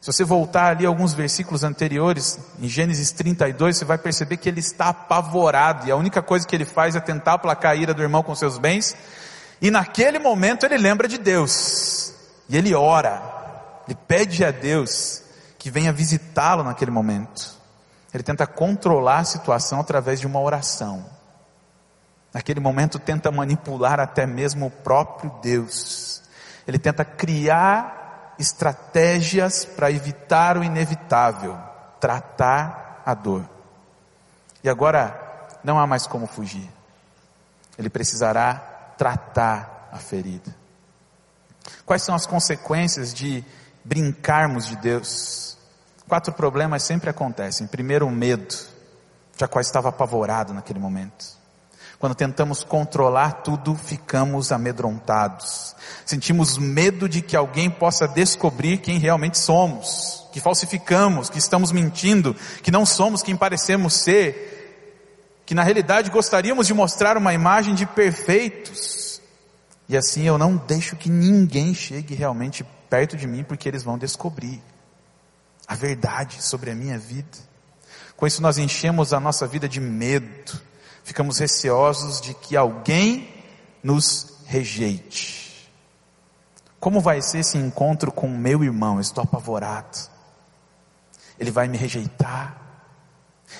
[0.00, 4.60] se você voltar ali alguns versículos anteriores, em Gênesis 32, você vai perceber que ele
[4.60, 8.00] está apavorado e a única coisa que ele faz é tentar aplacar a ira do
[8.00, 8.96] irmão com seus bens.
[9.60, 12.14] E naquele momento ele lembra de Deus
[12.48, 13.22] e ele ora,
[13.86, 15.22] ele pede a Deus
[15.58, 17.59] que venha visitá-lo naquele momento.
[18.12, 21.04] Ele tenta controlar a situação através de uma oração.
[22.32, 26.22] Naquele momento tenta manipular até mesmo o próprio Deus.
[26.66, 31.58] Ele tenta criar estratégias para evitar o inevitável,
[32.00, 33.48] tratar a dor.
[34.62, 36.68] E agora não há mais como fugir.
[37.78, 38.54] Ele precisará
[38.96, 40.54] tratar a ferida.
[41.84, 43.44] Quais são as consequências de
[43.84, 45.49] brincarmos de Deus?
[46.10, 47.68] Quatro problemas sempre acontecem.
[47.68, 48.52] Primeiro, o medo.
[49.38, 51.24] Jacó estava apavorado naquele momento.
[52.00, 55.76] Quando tentamos controlar tudo, ficamos amedrontados.
[56.04, 62.34] Sentimos medo de que alguém possa descobrir quem realmente somos, que falsificamos, que estamos mentindo,
[62.60, 67.86] que não somos quem parecemos ser, que na realidade gostaríamos de mostrar uma imagem de
[67.86, 69.22] perfeitos.
[69.88, 73.96] E assim eu não deixo que ninguém chegue realmente perto de mim, porque eles vão
[73.96, 74.60] descobrir
[75.70, 77.38] a verdade sobre a minha vida.
[78.16, 80.60] Com isso nós enchemos a nossa vida de medo
[81.10, 83.28] ficamos receosos de que alguém
[83.82, 85.68] nos rejeite.
[86.78, 89.00] Como vai ser esse encontro com o meu irmão?
[89.00, 89.98] Estou apavorado.
[91.36, 92.56] Ele vai me rejeitar.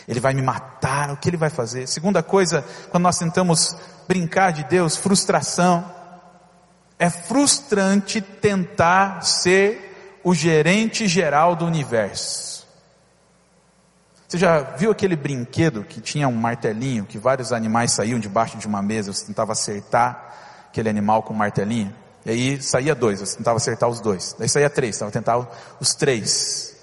[0.07, 1.11] Ele vai me matar.
[1.11, 1.89] O que ele vai fazer?
[1.89, 5.85] Segunda coisa, quando nós tentamos brincar de Deus, frustração.
[7.01, 9.90] É frustrante tentar ser
[10.23, 12.67] o gerente geral do universo.
[14.29, 18.67] Você já viu aquele brinquedo que tinha um martelinho, que vários animais saíam debaixo de
[18.67, 21.93] uma mesa, você tentava acertar aquele animal com um martelinho?
[22.25, 24.37] E aí saía dois, você tentava acertar os dois.
[24.39, 25.51] Daí saía três, você tentava
[25.81, 26.77] os três.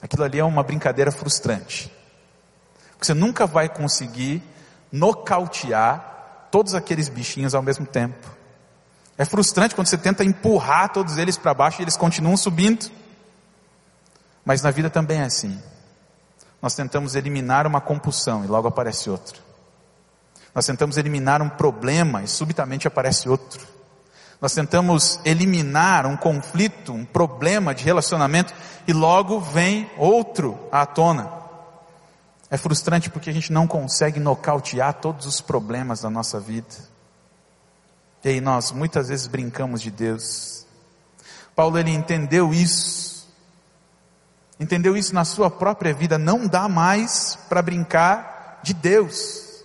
[0.00, 1.92] Aquilo ali é uma brincadeira frustrante.
[2.92, 4.42] Porque você nunca vai conseguir
[4.90, 8.34] nocautear todos aqueles bichinhos ao mesmo tempo.
[9.16, 12.90] É frustrante quando você tenta empurrar todos eles para baixo e eles continuam subindo.
[14.44, 15.60] Mas na vida também é assim.
[16.60, 19.38] Nós tentamos eliminar uma compulsão e logo aparece outra.
[20.54, 23.66] Nós tentamos eliminar um problema e subitamente aparece outro.
[24.40, 28.52] Nós tentamos eliminar um conflito, um problema de relacionamento
[28.86, 31.30] e logo vem outro à tona.
[32.50, 36.93] É frustrante porque a gente não consegue nocautear todos os problemas da nossa vida.
[38.24, 40.66] E aí nós muitas vezes brincamos de Deus.
[41.54, 43.14] Paulo ele entendeu isso
[44.58, 49.64] entendeu isso na sua própria vida, não dá mais para brincar de Deus.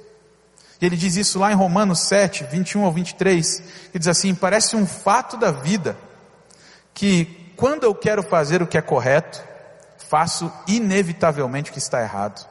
[0.82, 4.76] E ele diz isso lá em Romanos 7, 21 ao 23, que diz assim: parece
[4.76, 5.98] um fato da vida,
[6.94, 9.42] que quando eu quero fazer o que é correto,
[9.98, 12.48] faço inevitavelmente o que está errado.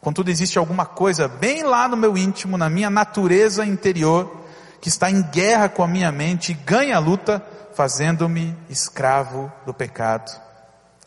[0.00, 4.47] Contudo, existe alguma coisa bem lá no meu íntimo, na minha natureza interior,
[4.80, 9.74] que está em guerra com a minha mente e ganha a luta, fazendo-me escravo do
[9.74, 10.30] pecado.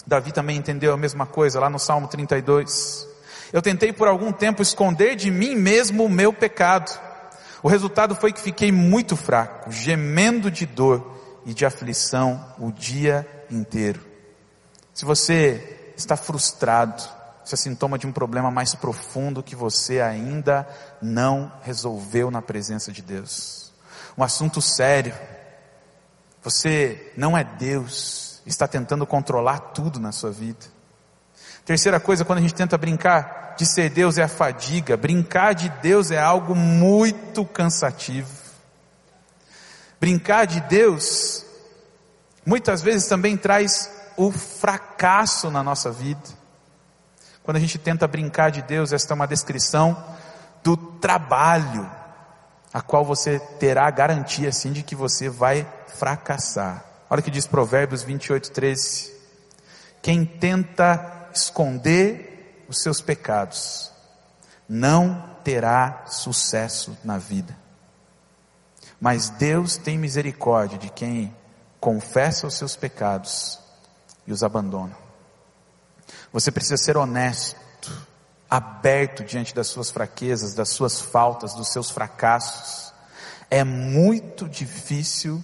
[0.05, 3.07] Davi também entendeu a mesma coisa lá no Salmo 32.
[3.53, 6.91] Eu tentei por algum tempo esconder de mim mesmo o meu pecado.
[7.61, 13.27] O resultado foi que fiquei muito fraco, gemendo de dor e de aflição o dia
[13.49, 14.01] inteiro.
[14.93, 17.03] Se você está frustrado,
[17.43, 20.67] isso é sintoma de um problema mais profundo que você ainda
[21.01, 23.60] não resolveu na presença de Deus.
[24.21, 25.15] Um assunto sério.
[26.43, 30.63] Você não é Deus está tentando controlar tudo na sua vida.
[31.65, 34.95] Terceira coisa, quando a gente tenta brincar de ser Deus é a fadiga.
[34.95, 38.29] Brincar de Deus é algo muito cansativo.
[39.99, 41.43] Brincar de Deus
[42.45, 46.29] muitas vezes também traz o fracasso na nossa vida.
[47.41, 49.97] Quando a gente tenta brincar de Deus, esta é uma descrição
[50.63, 52.00] do trabalho
[52.73, 56.85] a qual você terá a garantia assim de que você vai fracassar.
[57.09, 59.13] Olha o que diz Provérbios 28, 13.
[60.01, 63.91] Quem tenta esconder os seus pecados
[64.67, 67.55] não terá sucesso na vida.
[68.99, 71.35] Mas Deus tem misericórdia de quem
[71.79, 73.59] confessa os seus pecados
[74.25, 74.95] e os abandona.
[76.31, 77.59] Você precisa ser honesto,
[78.51, 82.93] aberto diante das suas fraquezas, das suas faltas, dos seus fracassos.
[83.49, 85.41] É muito difícil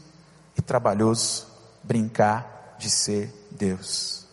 [0.57, 1.47] e trabalhoso
[1.81, 4.27] brincar de ser Deus.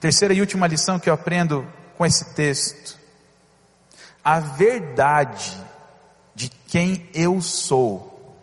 [0.00, 1.66] Terceira e última lição que eu aprendo
[1.98, 2.96] com esse texto.
[4.24, 5.62] A verdade
[6.34, 8.34] de quem eu sou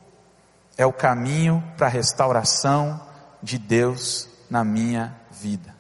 [0.78, 3.02] é o caminho para a restauração
[3.42, 5.73] de Deus na minha vida.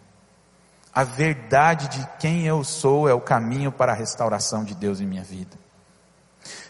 [0.93, 5.07] A verdade de quem eu sou é o caminho para a restauração de Deus em
[5.07, 5.57] minha vida.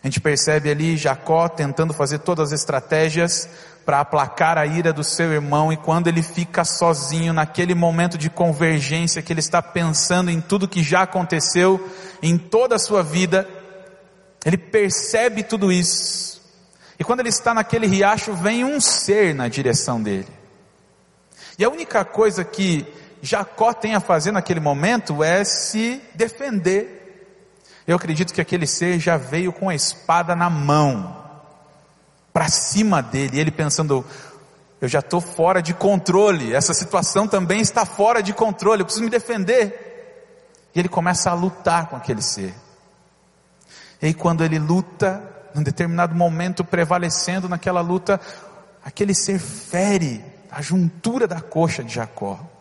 [0.04, 3.50] A gente percebe ali Jacó tentando fazer todas as estratégias
[3.86, 8.30] para aplacar a ira do seu irmão, e quando ele fica sozinho, naquele momento de
[8.30, 11.90] convergência, que ele está pensando em tudo que já aconteceu
[12.22, 13.46] em toda a sua vida,
[14.46, 16.42] ele percebe tudo isso.
[16.98, 20.30] E quando ele está naquele riacho, vem um ser na direção dele.
[21.60, 22.88] E a única coisa que
[23.26, 27.00] Jacó tem a fazer naquele momento é se defender.
[27.88, 31.24] Eu acredito que aquele ser já veio com a espada na mão
[32.34, 34.04] para cima dele, ele pensando,
[34.82, 39.06] eu já estou fora de controle, essa situação também está fora de controle, eu preciso
[39.06, 40.68] me defender.
[40.76, 42.54] E ele começa a lutar com aquele ser.
[44.02, 45.24] E aí quando ele luta,
[45.56, 48.20] num determinado momento prevalecendo naquela luta,
[48.84, 50.22] aquele ser fere
[50.52, 52.53] a juntura da coxa de Jacó.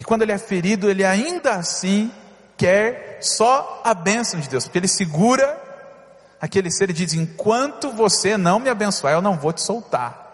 [0.00, 2.10] E quando ele é ferido, ele ainda assim
[2.56, 5.60] quer só a bênção de Deus, porque ele segura
[6.40, 10.28] aquele ser e diz: Enquanto você não me abençoar, eu não vou te soltar.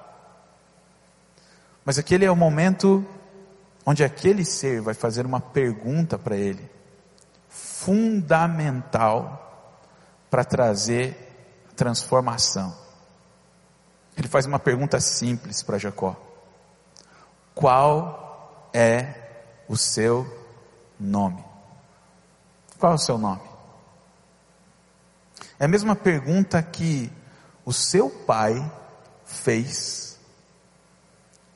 [1.85, 3.05] Mas aquele é o momento
[3.85, 6.71] onde aquele ser vai fazer uma pergunta para ele,
[7.49, 9.43] fundamental
[10.31, 11.17] para trazer
[11.77, 12.75] transformação.
[14.17, 16.17] Ele faz uma pergunta simples para Jacó:
[17.55, 19.26] Qual é
[19.69, 20.27] o seu
[20.99, 21.45] nome?
[22.79, 23.41] Qual é o seu nome?
[25.59, 27.11] É a mesma pergunta que
[27.65, 28.71] o seu pai
[29.25, 30.19] fez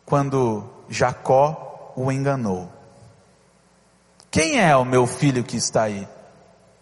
[0.04, 2.72] quando Jacó o enganou.
[4.30, 6.08] Quem é o meu filho que está aí?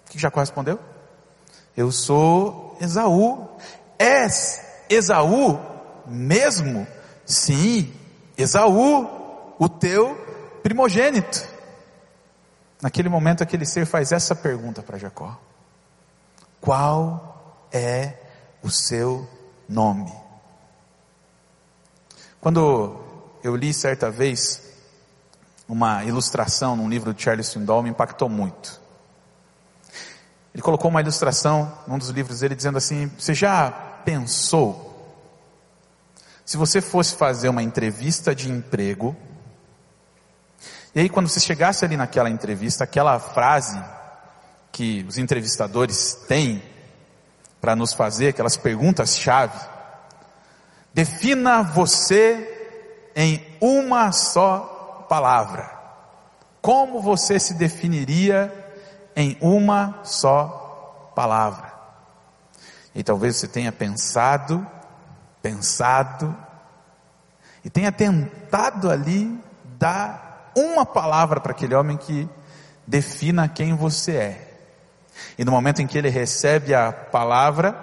[0.07, 0.79] O que Jacó respondeu?
[1.77, 3.49] Eu sou Esaú.
[3.99, 5.59] És Esaú
[6.07, 6.87] mesmo?
[7.27, 7.93] Sim,
[8.37, 10.28] Esaú, o teu
[10.69, 11.49] primogênito.
[12.83, 15.41] Naquele momento, aquele ser faz essa pergunta para Jacó:
[16.61, 18.13] Qual é
[18.63, 19.27] o seu
[19.67, 20.13] nome?
[22.39, 23.01] Quando
[23.43, 24.63] eu li certa vez
[25.67, 28.79] uma ilustração num livro de Charles Swindoll, me impactou muito.
[30.53, 33.71] Ele colocou uma ilustração num dos livros dele dizendo assim: Você já
[34.05, 34.85] pensou
[36.45, 39.17] se você fosse fazer uma entrevista de emprego,
[40.99, 43.81] e aí quando você chegasse ali naquela entrevista, aquela frase
[44.73, 46.61] que os entrevistadores têm
[47.61, 49.57] para nos fazer, aquelas perguntas-chave,
[50.93, 55.71] defina você em uma só palavra.
[56.61, 58.53] Como você se definiria
[59.15, 61.73] em uma só palavra?
[62.93, 64.67] E talvez você tenha pensado
[65.41, 66.37] pensado
[67.65, 69.39] e tenha tentado ali
[69.79, 70.28] dar
[70.59, 72.29] uma palavra para aquele homem que
[72.87, 74.49] defina quem você é.
[75.39, 77.77] E no momento em que ele recebe a palavra,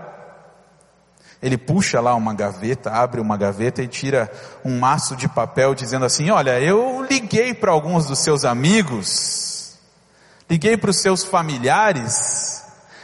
[1.42, 4.32] ele puxa lá uma gaveta, abre uma gaveta e tira
[4.64, 9.78] um maço de papel dizendo assim: Olha, eu liguei para alguns dos seus amigos,
[10.50, 12.56] liguei para os seus familiares,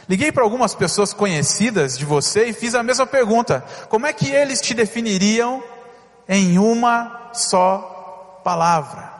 [0.08, 4.30] Liguei para algumas pessoas conhecidas de você e fiz a mesma pergunta: como é que
[4.30, 5.62] eles te definiriam
[6.28, 9.11] em uma só palavra?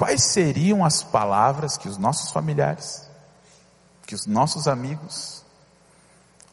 [0.00, 3.06] Quais seriam as palavras que os nossos familiares,
[4.06, 5.44] que os nossos amigos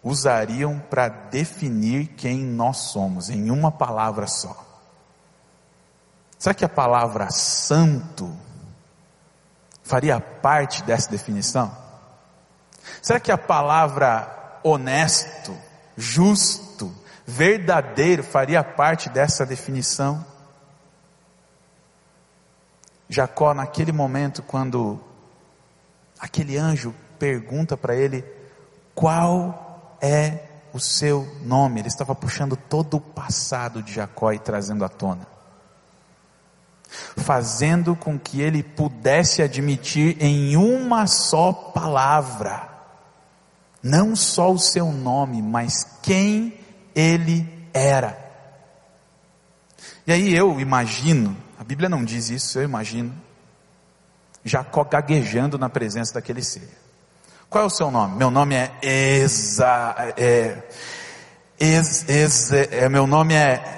[0.04, 4.66] usariam para definir quem nós somos em uma palavra só?
[6.38, 8.36] Será que a palavra santo
[9.82, 11.74] faria parte dessa definição?
[13.02, 15.58] Será que a palavra honesto,
[15.96, 16.94] justo,
[17.26, 20.26] verdadeiro faria parte dessa definição?
[23.10, 25.00] Jacó, naquele momento, quando
[26.20, 28.24] aquele anjo pergunta para ele
[28.94, 30.40] qual é
[30.74, 35.26] o seu nome, ele estava puxando todo o passado de Jacó e trazendo à tona,
[37.16, 42.78] fazendo com que ele pudesse admitir em uma só palavra
[43.82, 46.60] não só o seu nome, mas quem
[46.94, 48.18] ele era.
[50.06, 53.14] E aí eu imagino, a Bíblia não diz isso, eu imagino,
[54.44, 56.70] Jacó gaguejando na presença daquele ser.
[57.50, 58.18] Qual é o seu nome?
[58.18, 60.64] Meu nome é Eza, é,
[61.60, 63.78] ex, ex, é, meu nome é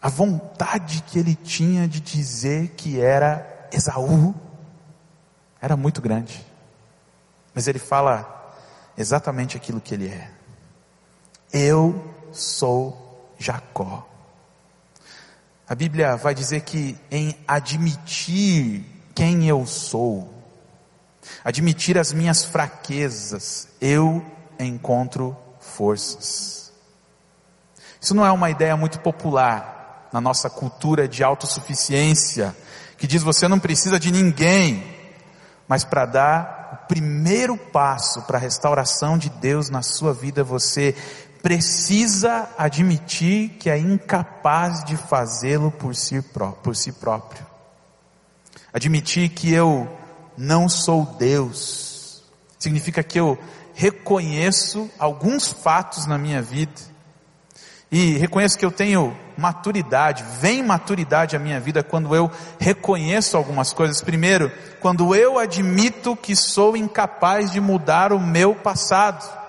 [0.00, 4.34] a vontade que ele tinha de dizer que era Esaú
[5.60, 6.44] era muito grande.
[7.54, 8.54] Mas ele fala
[8.96, 10.30] exatamente aquilo que ele é.
[11.52, 14.09] Eu sou Jacó.
[15.70, 20.28] A Bíblia vai dizer que em admitir quem eu sou,
[21.44, 24.20] admitir as minhas fraquezas, eu
[24.58, 26.72] encontro forças.
[28.00, 32.52] Isso não é uma ideia muito popular na nossa cultura de autossuficiência,
[32.98, 34.82] que diz você não precisa de ninguém,
[35.68, 40.96] mas para dar o primeiro passo para a restauração de Deus na sua vida, você
[41.42, 46.22] precisa admitir que é incapaz de fazê-lo por si,
[46.62, 47.46] por si próprio.
[48.72, 49.88] Admitir que eu
[50.36, 52.22] não sou Deus,
[52.58, 53.38] significa que eu
[53.74, 56.90] reconheço alguns fatos na minha vida
[57.90, 63.72] e reconheço que eu tenho maturidade, vem maturidade à minha vida quando eu reconheço algumas
[63.72, 64.00] coisas.
[64.00, 69.39] Primeiro, quando eu admito que sou incapaz de mudar o meu passado.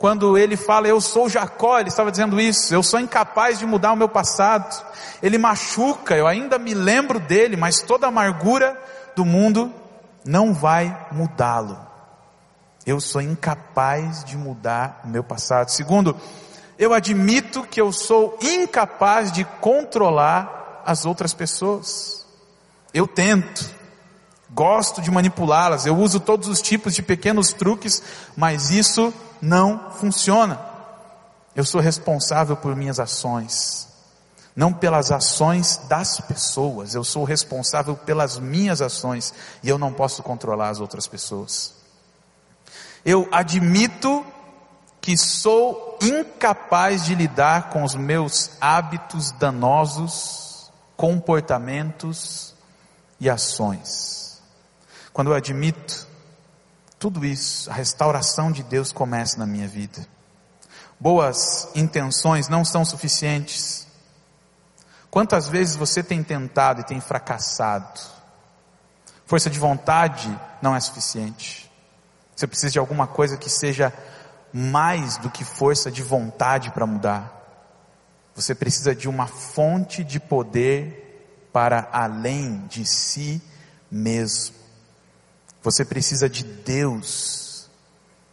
[0.00, 3.92] Quando ele fala, eu sou Jacó, ele estava dizendo isso, eu sou incapaz de mudar
[3.92, 4.82] o meu passado.
[5.22, 8.82] Ele machuca, eu ainda me lembro dele, mas toda a amargura
[9.14, 9.70] do mundo
[10.24, 11.78] não vai mudá-lo.
[12.86, 15.68] Eu sou incapaz de mudar o meu passado.
[15.68, 16.16] Segundo,
[16.78, 22.24] eu admito que eu sou incapaz de controlar as outras pessoas.
[22.94, 23.68] Eu tento,
[24.48, 28.02] gosto de manipulá-las, eu uso todos os tipos de pequenos truques,
[28.34, 30.60] mas isso não funciona.
[31.54, 33.88] Eu sou responsável por minhas ações,
[34.54, 40.22] não pelas ações das pessoas, eu sou responsável pelas minhas ações e eu não posso
[40.22, 41.74] controlar as outras pessoas.
[43.04, 44.24] Eu admito
[45.00, 52.54] que sou incapaz de lidar com os meus hábitos danosos, comportamentos
[53.18, 54.40] e ações.
[55.12, 56.06] Quando eu admito
[57.00, 60.06] tudo isso, a restauração de Deus começa na minha vida.
[61.00, 63.86] Boas intenções não são suficientes.
[65.10, 67.98] Quantas vezes você tem tentado e tem fracassado?
[69.24, 70.28] Força de vontade
[70.60, 71.72] não é suficiente.
[72.36, 73.90] Você precisa de alguma coisa que seja
[74.52, 77.32] mais do que força de vontade para mudar.
[78.34, 83.40] Você precisa de uma fonte de poder para além de si
[83.90, 84.59] mesmo.
[85.62, 87.68] Você precisa de Deus,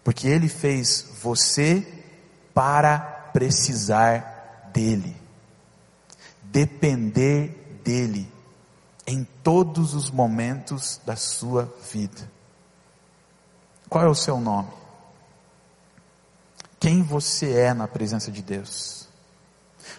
[0.04, 1.86] porque Ele fez você
[2.54, 3.00] para
[3.34, 5.16] precisar dEle,
[6.44, 8.32] depender dEle
[9.06, 12.30] em todos os momentos da sua vida.
[13.90, 14.70] Qual é o seu nome?
[16.80, 19.08] Quem você é na presença de Deus?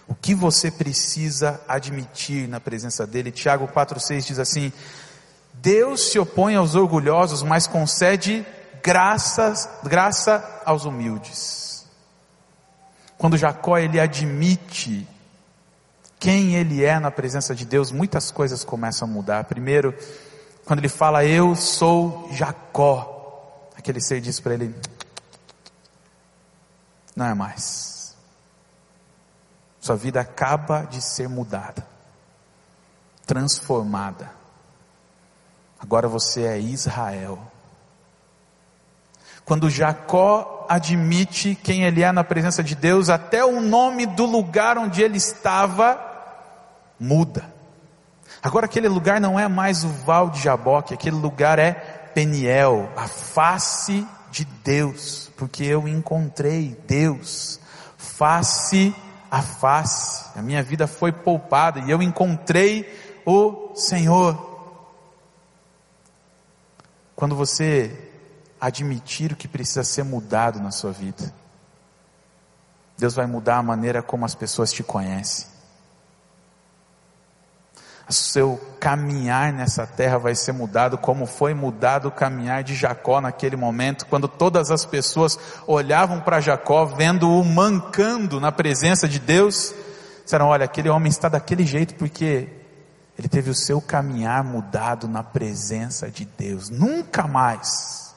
[0.07, 3.31] O que você precisa admitir na presença dele?
[3.31, 4.71] Tiago 4,6 diz assim:
[5.53, 8.45] Deus se opõe aos orgulhosos, mas concede
[8.81, 11.85] graças, graça aos humildes.
[13.17, 15.07] Quando Jacó ele admite
[16.19, 19.43] quem ele é na presença de Deus, muitas coisas começam a mudar.
[19.45, 19.93] Primeiro,
[20.65, 24.75] quando ele fala eu sou Jacó, aquele ser diz para ele:
[27.15, 28.15] não é mais.
[29.81, 31.85] Sua vida acaba de ser mudada,
[33.25, 34.38] transformada.
[35.79, 37.39] Agora você é Israel.
[39.45, 44.77] Quando Jacó admite quem ele é na presença de Deus, até o nome do lugar
[44.77, 45.99] onde ele estava
[46.99, 47.51] muda.
[48.43, 51.71] Agora aquele lugar não é mais o Val de Jaboque, aquele lugar é
[52.13, 57.59] Peniel, a face de Deus, porque eu encontrei Deus
[58.19, 58.93] face
[59.31, 60.25] a face.
[60.35, 62.85] A minha vida foi poupada e eu encontrei
[63.25, 64.48] o Senhor.
[67.19, 67.91] Quando você
[68.61, 71.33] admitir o que precisa ser mudado na sua vida,
[72.97, 75.45] Deus vai mudar a maneira como as pessoas te conhecem.
[78.09, 83.19] O seu caminhar nessa terra vai ser mudado, como foi mudado o caminhar de Jacó
[83.19, 89.75] naquele momento, quando todas as pessoas olhavam para Jacó, vendo-o mancando na presença de Deus,
[90.23, 92.58] disseram: Olha, aquele homem está daquele jeito porque
[93.19, 96.69] ele teve o seu caminhar mudado na presença de Deus.
[96.69, 98.15] Nunca mais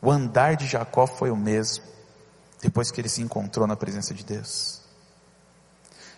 [0.00, 1.84] o andar de Jacó foi o mesmo
[2.62, 4.80] depois que ele se encontrou na presença de Deus.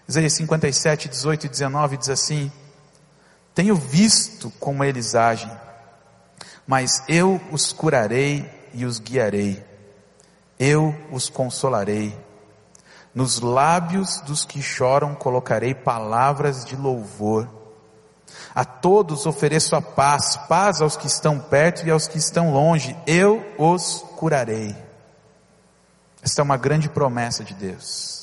[0.07, 2.53] Isaías 57, 18 e 19 diz assim:
[3.53, 5.51] Tenho visto como eles agem,
[6.65, 9.61] mas eu os curarei e os guiarei,
[10.57, 12.17] eu os consolarei.
[13.13, 17.62] Nos lábios dos que choram colocarei palavras de louvor
[18.55, 22.97] a todos ofereço a paz, paz aos que estão perto e aos que estão longe,
[23.07, 24.77] eu os curarei.
[26.23, 28.23] Esta é uma grande promessa de Deus.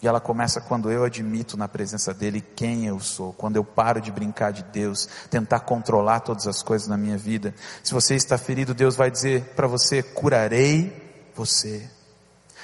[0.00, 4.00] E ela começa quando eu admito na presença dEle quem eu sou, quando eu paro
[4.00, 7.52] de brincar de Deus, tentar controlar todas as coisas na minha vida.
[7.82, 11.88] Se você está ferido, Deus vai dizer para você: curarei você.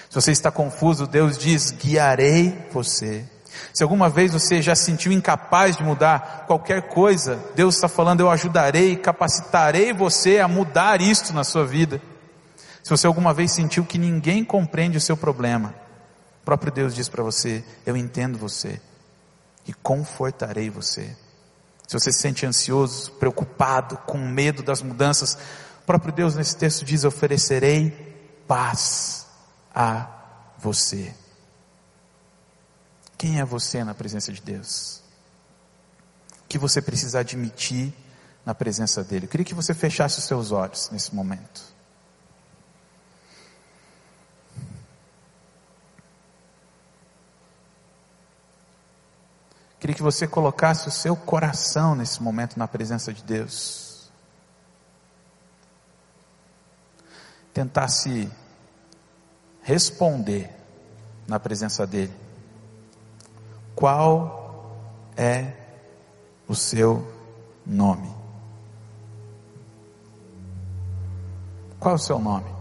[0.09, 3.29] Se você está confuso, Deus diz: guiarei você.
[3.73, 8.21] Se alguma vez você já se sentiu incapaz de mudar qualquer coisa, Deus está falando,
[8.21, 12.01] eu ajudarei, capacitarei você a mudar isto na sua vida.
[12.83, 15.75] Se você alguma vez sentiu que ninguém compreende o seu problema,
[16.43, 18.81] o próprio Deus diz para você, eu entendo você
[19.67, 21.17] e confortarei você.
[21.87, 25.39] Se você se sente ansioso, preocupado, com medo das mudanças,
[25.83, 27.91] o próprio Deus nesse texto diz, oferecerei
[28.47, 29.27] paz
[29.75, 30.07] a
[30.59, 31.15] você.
[33.17, 35.03] Quem é você na presença de Deus?
[36.45, 37.93] O que você precisa admitir
[38.45, 39.25] na presença dEle?
[39.25, 41.75] Eu queria que você fechasse os seus olhos nesse momento.
[49.85, 54.11] Queria que você colocasse o seu coração nesse momento na presença de Deus.
[57.53, 58.31] Tentasse
[59.63, 60.51] responder
[61.29, 62.24] na presença dEle.
[63.75, 65.53] Qual é
[66.49, 67.07] o seu
[67.67, 68.09] nome?
[71.81, 72.55] Qual é o seu nome?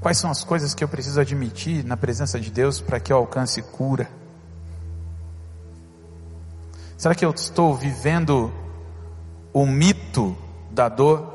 [0.00, 3.16] Quais são as coisas que eu preciso admitir na presença de Deus para que eu
[3.16, 4.10] alcance cura?
[6.98, 8.52] Será que eu estou vivendo
[9.52, 10.36] o mito
[10.72, 11.30] da dor?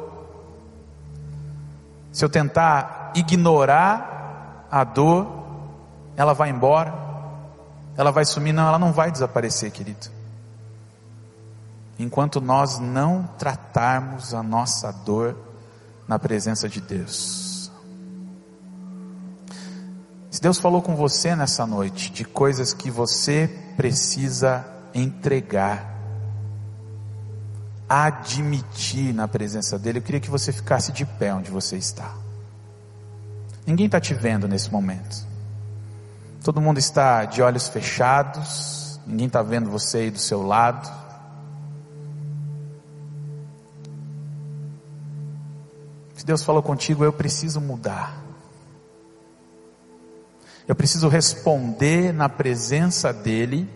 [2.11, 4.16] Se eu tentar ignorar
[4.70, 5.28] a dor,
[6.15, 6.93] ela vai embora,
[7.95, 10.07] ela vai sumir, não, ela não vai desaparecer, querido.
[11.99, 15.36] enquanto nós não tratarmos a nossa dor
[16.07, 17.72] na presença de Deus.
[20.30, 24.63] Se Deus falou com você nessa noite de coisas que você precisa
[24.93, 25.97] entregar,
[27.89, 32.13] admitir na presença dEle, eu queria que você ficasse de pé onde você está.
[33.68, 35.28] Ninguém está te vendo nesse momento.
[36.41, 40.89] Todo mundo está de olhos fechados, ninguém está vendo você aí do seu lado.
[46.15, 48.24] Se Deus falou contigo, eu preciso mudar.
[50.65, 53.70] Eu preciso responder na presença dEle.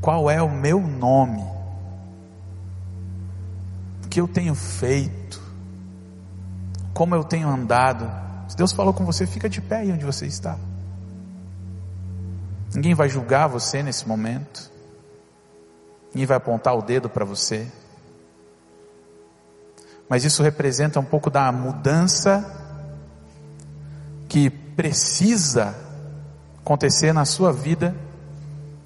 [0.00, 1.44] Qual é o meu nome?
[4.04, 5.23] O que eu tenho feito?
[6.94, 8.08] Como eu tenho andado?
[8.48, 10.56] Se Deus falou com você, fica de pé aí onde você está.
[12.72, 14.70] Ninguém vai julgar você nesse momento.
[16.14, 17.66] Ninguém vai apontar o dedo para você.
[20.08, 22.62] Mas isso representa um pouco da mudança
[24.28, 25.74] que precisa
[26.60, 27.94] acontecer na sua vida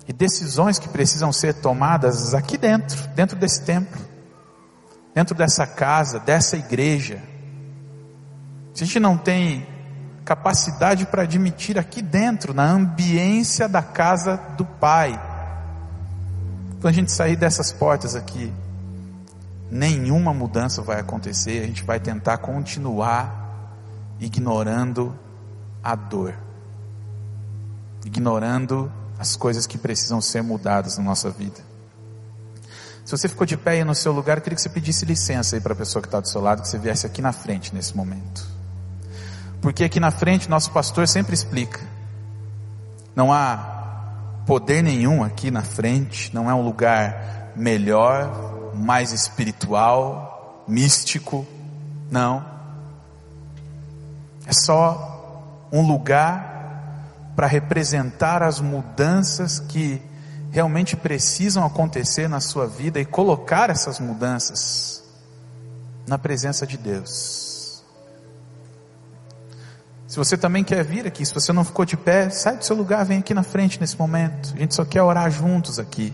[0.07, 4.01] e decisões que precisam ser tomadas aqui dentro, dentro desse templo,
[5.15, 7.23] dentro dessa casa, dessa igreja.
[8.75, 9.67] Se a gente não tem
[10.25, 15.19] capacidade para admitir aqui dentro, na ambiência da casa do Pai,
[16.73, 18.53] quando a gente sair dessas portas aqui,
[19.71, 23.75] nenhuma mudança vai acontecer, a gente vai tentar continuar
[24.21, 25.19] ignorando
[25.83, 26.35] a dor,
[28.05, 31.61] ignorando as coisas que precisam ser mudadas na nossa vida.
[33.05, 35.57] Se você ficou de pé aí no seu lugar, eu queria que você pedisse licença
[35.57, 37.75] aí para a pessoa que está do seu lado, que você viesse aqui na frente
[37.75, 38.58] nesse momento.
[39.61, 41.81] Porque aqui na frente, nosso pastor sempre explica.
[43.15, 43.77] Não há
[44.47, 51.47] poder nenhum aqui na frente, não é um lugar melhor, mais espiritual, místico,
[52.11, 52.45] não.
[54.47, 56.57] É só um lugar
[57.37, 60.01] para representar as mudanças que
[60.51, 65.05] realmente precisam acontecer na sua vida e colocar essas mudanças
[66.07, 67.48] na presença de Deus.
[70.19, 72.75] Se você também quer vir aqui, se você não ficou de pé, sai do seu
[72.75, 74.53] lugar, vem aqui na frente nesse momento.
[74.53, 76.13] A gente só quer orar juntos aqui.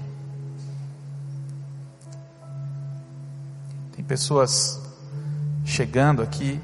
[3.96, 4.78] Tem pessoas
[5.64, 6.60] chegando aqui.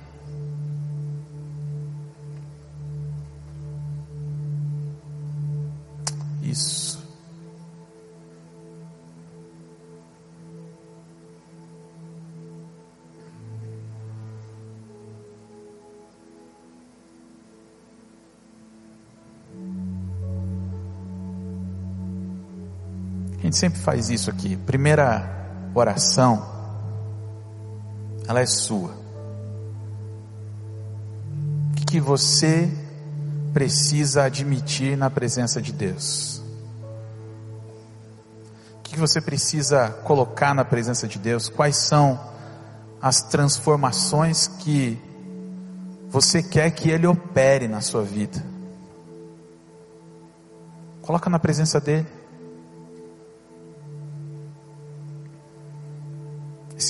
[23.51, 24.57] Gente sempre faz isso aqui.
[24.57, 25.29] Primeira
[25.75, 26.47] oração,
[28.27, 28.95] ela é sua.
[31.73, 32.71] O que, você
[33.53, 36.41] precisa admitir na presença de Deus?
[38.83, 41.49] que você precisa colocar na presença de Deus?
[41.49, 42.19] Quais são
[43.01, 45.01] as transformações que
[46.09, 48.45] você quer que Ele opere na sua vida?
[51.03, 52.20] Coloca na presença dEle.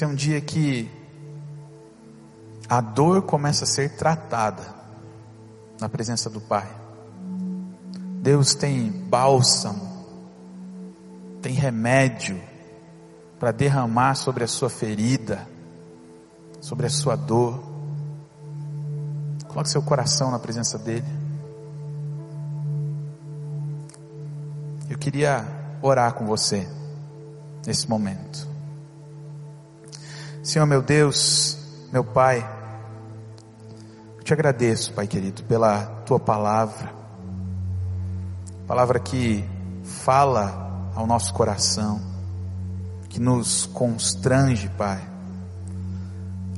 [0.00, 0.90] Esse é um dia que
[2.66, 4.62] a dor começa a ser tratada
[5.78, 6.66] na presença do Pai.
[8.22, 9.90] Deus tem bálsamo
[11.42, 12.40] tem remédio
[13.38, 15.46] para derramar sobre a sua ferida,
[16.62, 17.62] sobre a sua dor.
[19.48, 21.04] Coloque seu coração na presença dele.
[24.88, 25.44] Eu queria
[25.82, 26.66] orar com você
[27.66, 28.49] nesse momento.
[30.50, 31.56] Senhor meu Deus,
[31.92, 32.44] meu Pai,
[34.16, 36.92] eu te agradeço, Pai querido, pela tua palavra,
[38.66, 39.44] palavra que
[39.84, 42.00] fala ao nosso coração,
[43.08, 45.00] que nos constrange, Pai,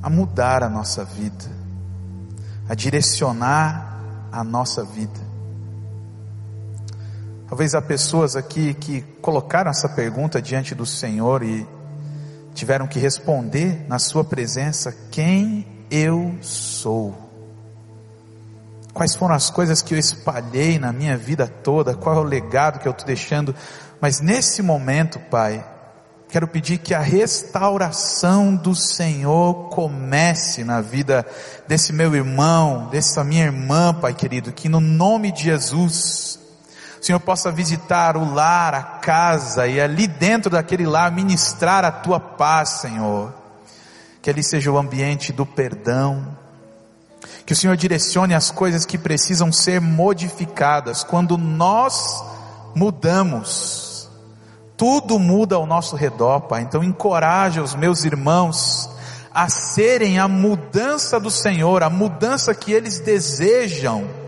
[0.02, 1.44] a mudar a nossa vida,
[2.66, 4.00] a direcionar
[4.32, 5.20] a nossa vida.
[7.46, 11.68] Talvez há pessoas aqui que colocaram essa pergunta diante do Senhor e
[12.54, 17.16] tiveram que responder na Sua presença: quem eu sou?
[18.92, 21.94] Quais foram as coisas que eu espalhei na minha vida toda?
[21.94, 23.54] Qual é o legado que eu estou deixando
[24.02, 25.64] mas nesse momento, Pai,
[26.28, 31.24] quero pedir que a restauração do Senhor comece na vida
[31.68, 36.40] desse meu irmão, dessa minha irmã, Pai querido, que no nome de Jesus,
[37.02, 42.20] Senhor possa visitar o lar, a casa e ali dentro daquele lar ministrar a tua
[42.20, 43.34] paz, Senhor.
[44.22, 46.24] Que ali seja o ambiente do perdão.
[47.44, 51.02] Que o Senhor direcione as coisas que precisam ser modificadas.
[51.02, 52.24] Quando nós
[52.72, 54.08] mudamos,
[54.76, 56.62] tudo muda ao nosso redor, Pai.
[56.62, 58.88] Então encoraja os meus irmãos
[59.34, 64.21] a serem a mudança do Senhor, a mudança que eles desejam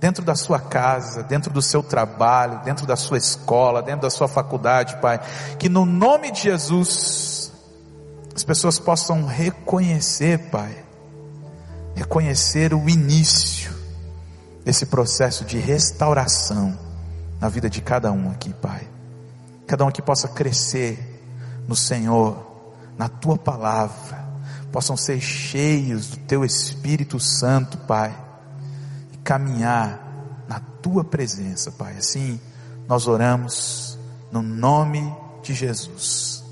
[0.00, 4.28] dentro da sua casa, dentro do seu trabalho, dentro da sua escola, dentro da sua
[4.28, 5.20] faculdade, Pai.
[5.58, 7.52] Que no nome de Jesus,
[8.34, 10.84] as pessoas possam reconhecer, Pai,
[11.94, 13.72] reconhecer o início
[14.64, 16.78] desse processo de restauração
[17.40, 18.86] na vida de cada um aqui, Pai.
[19.66, 21.22] Cada um aqui possa crescer
[21.66, 22.36] no Senhor,
[22.98, 24.22] na tua palavra,
[24.70, 28.23] possam ser cheios do teu Espírito Santo, Pai
[29.24, 30.00] caminhar
[30.46, 31.96] na tua presença, Pai.
[31.96, 32.38] Assim
[32.86, 33.98] nós oramos
[34.30, 35.12] no nome
[35.42, 36.44] de Jesus.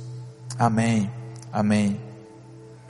[0.59, 1.11] Amém.
[1.53, 2.12] Amém.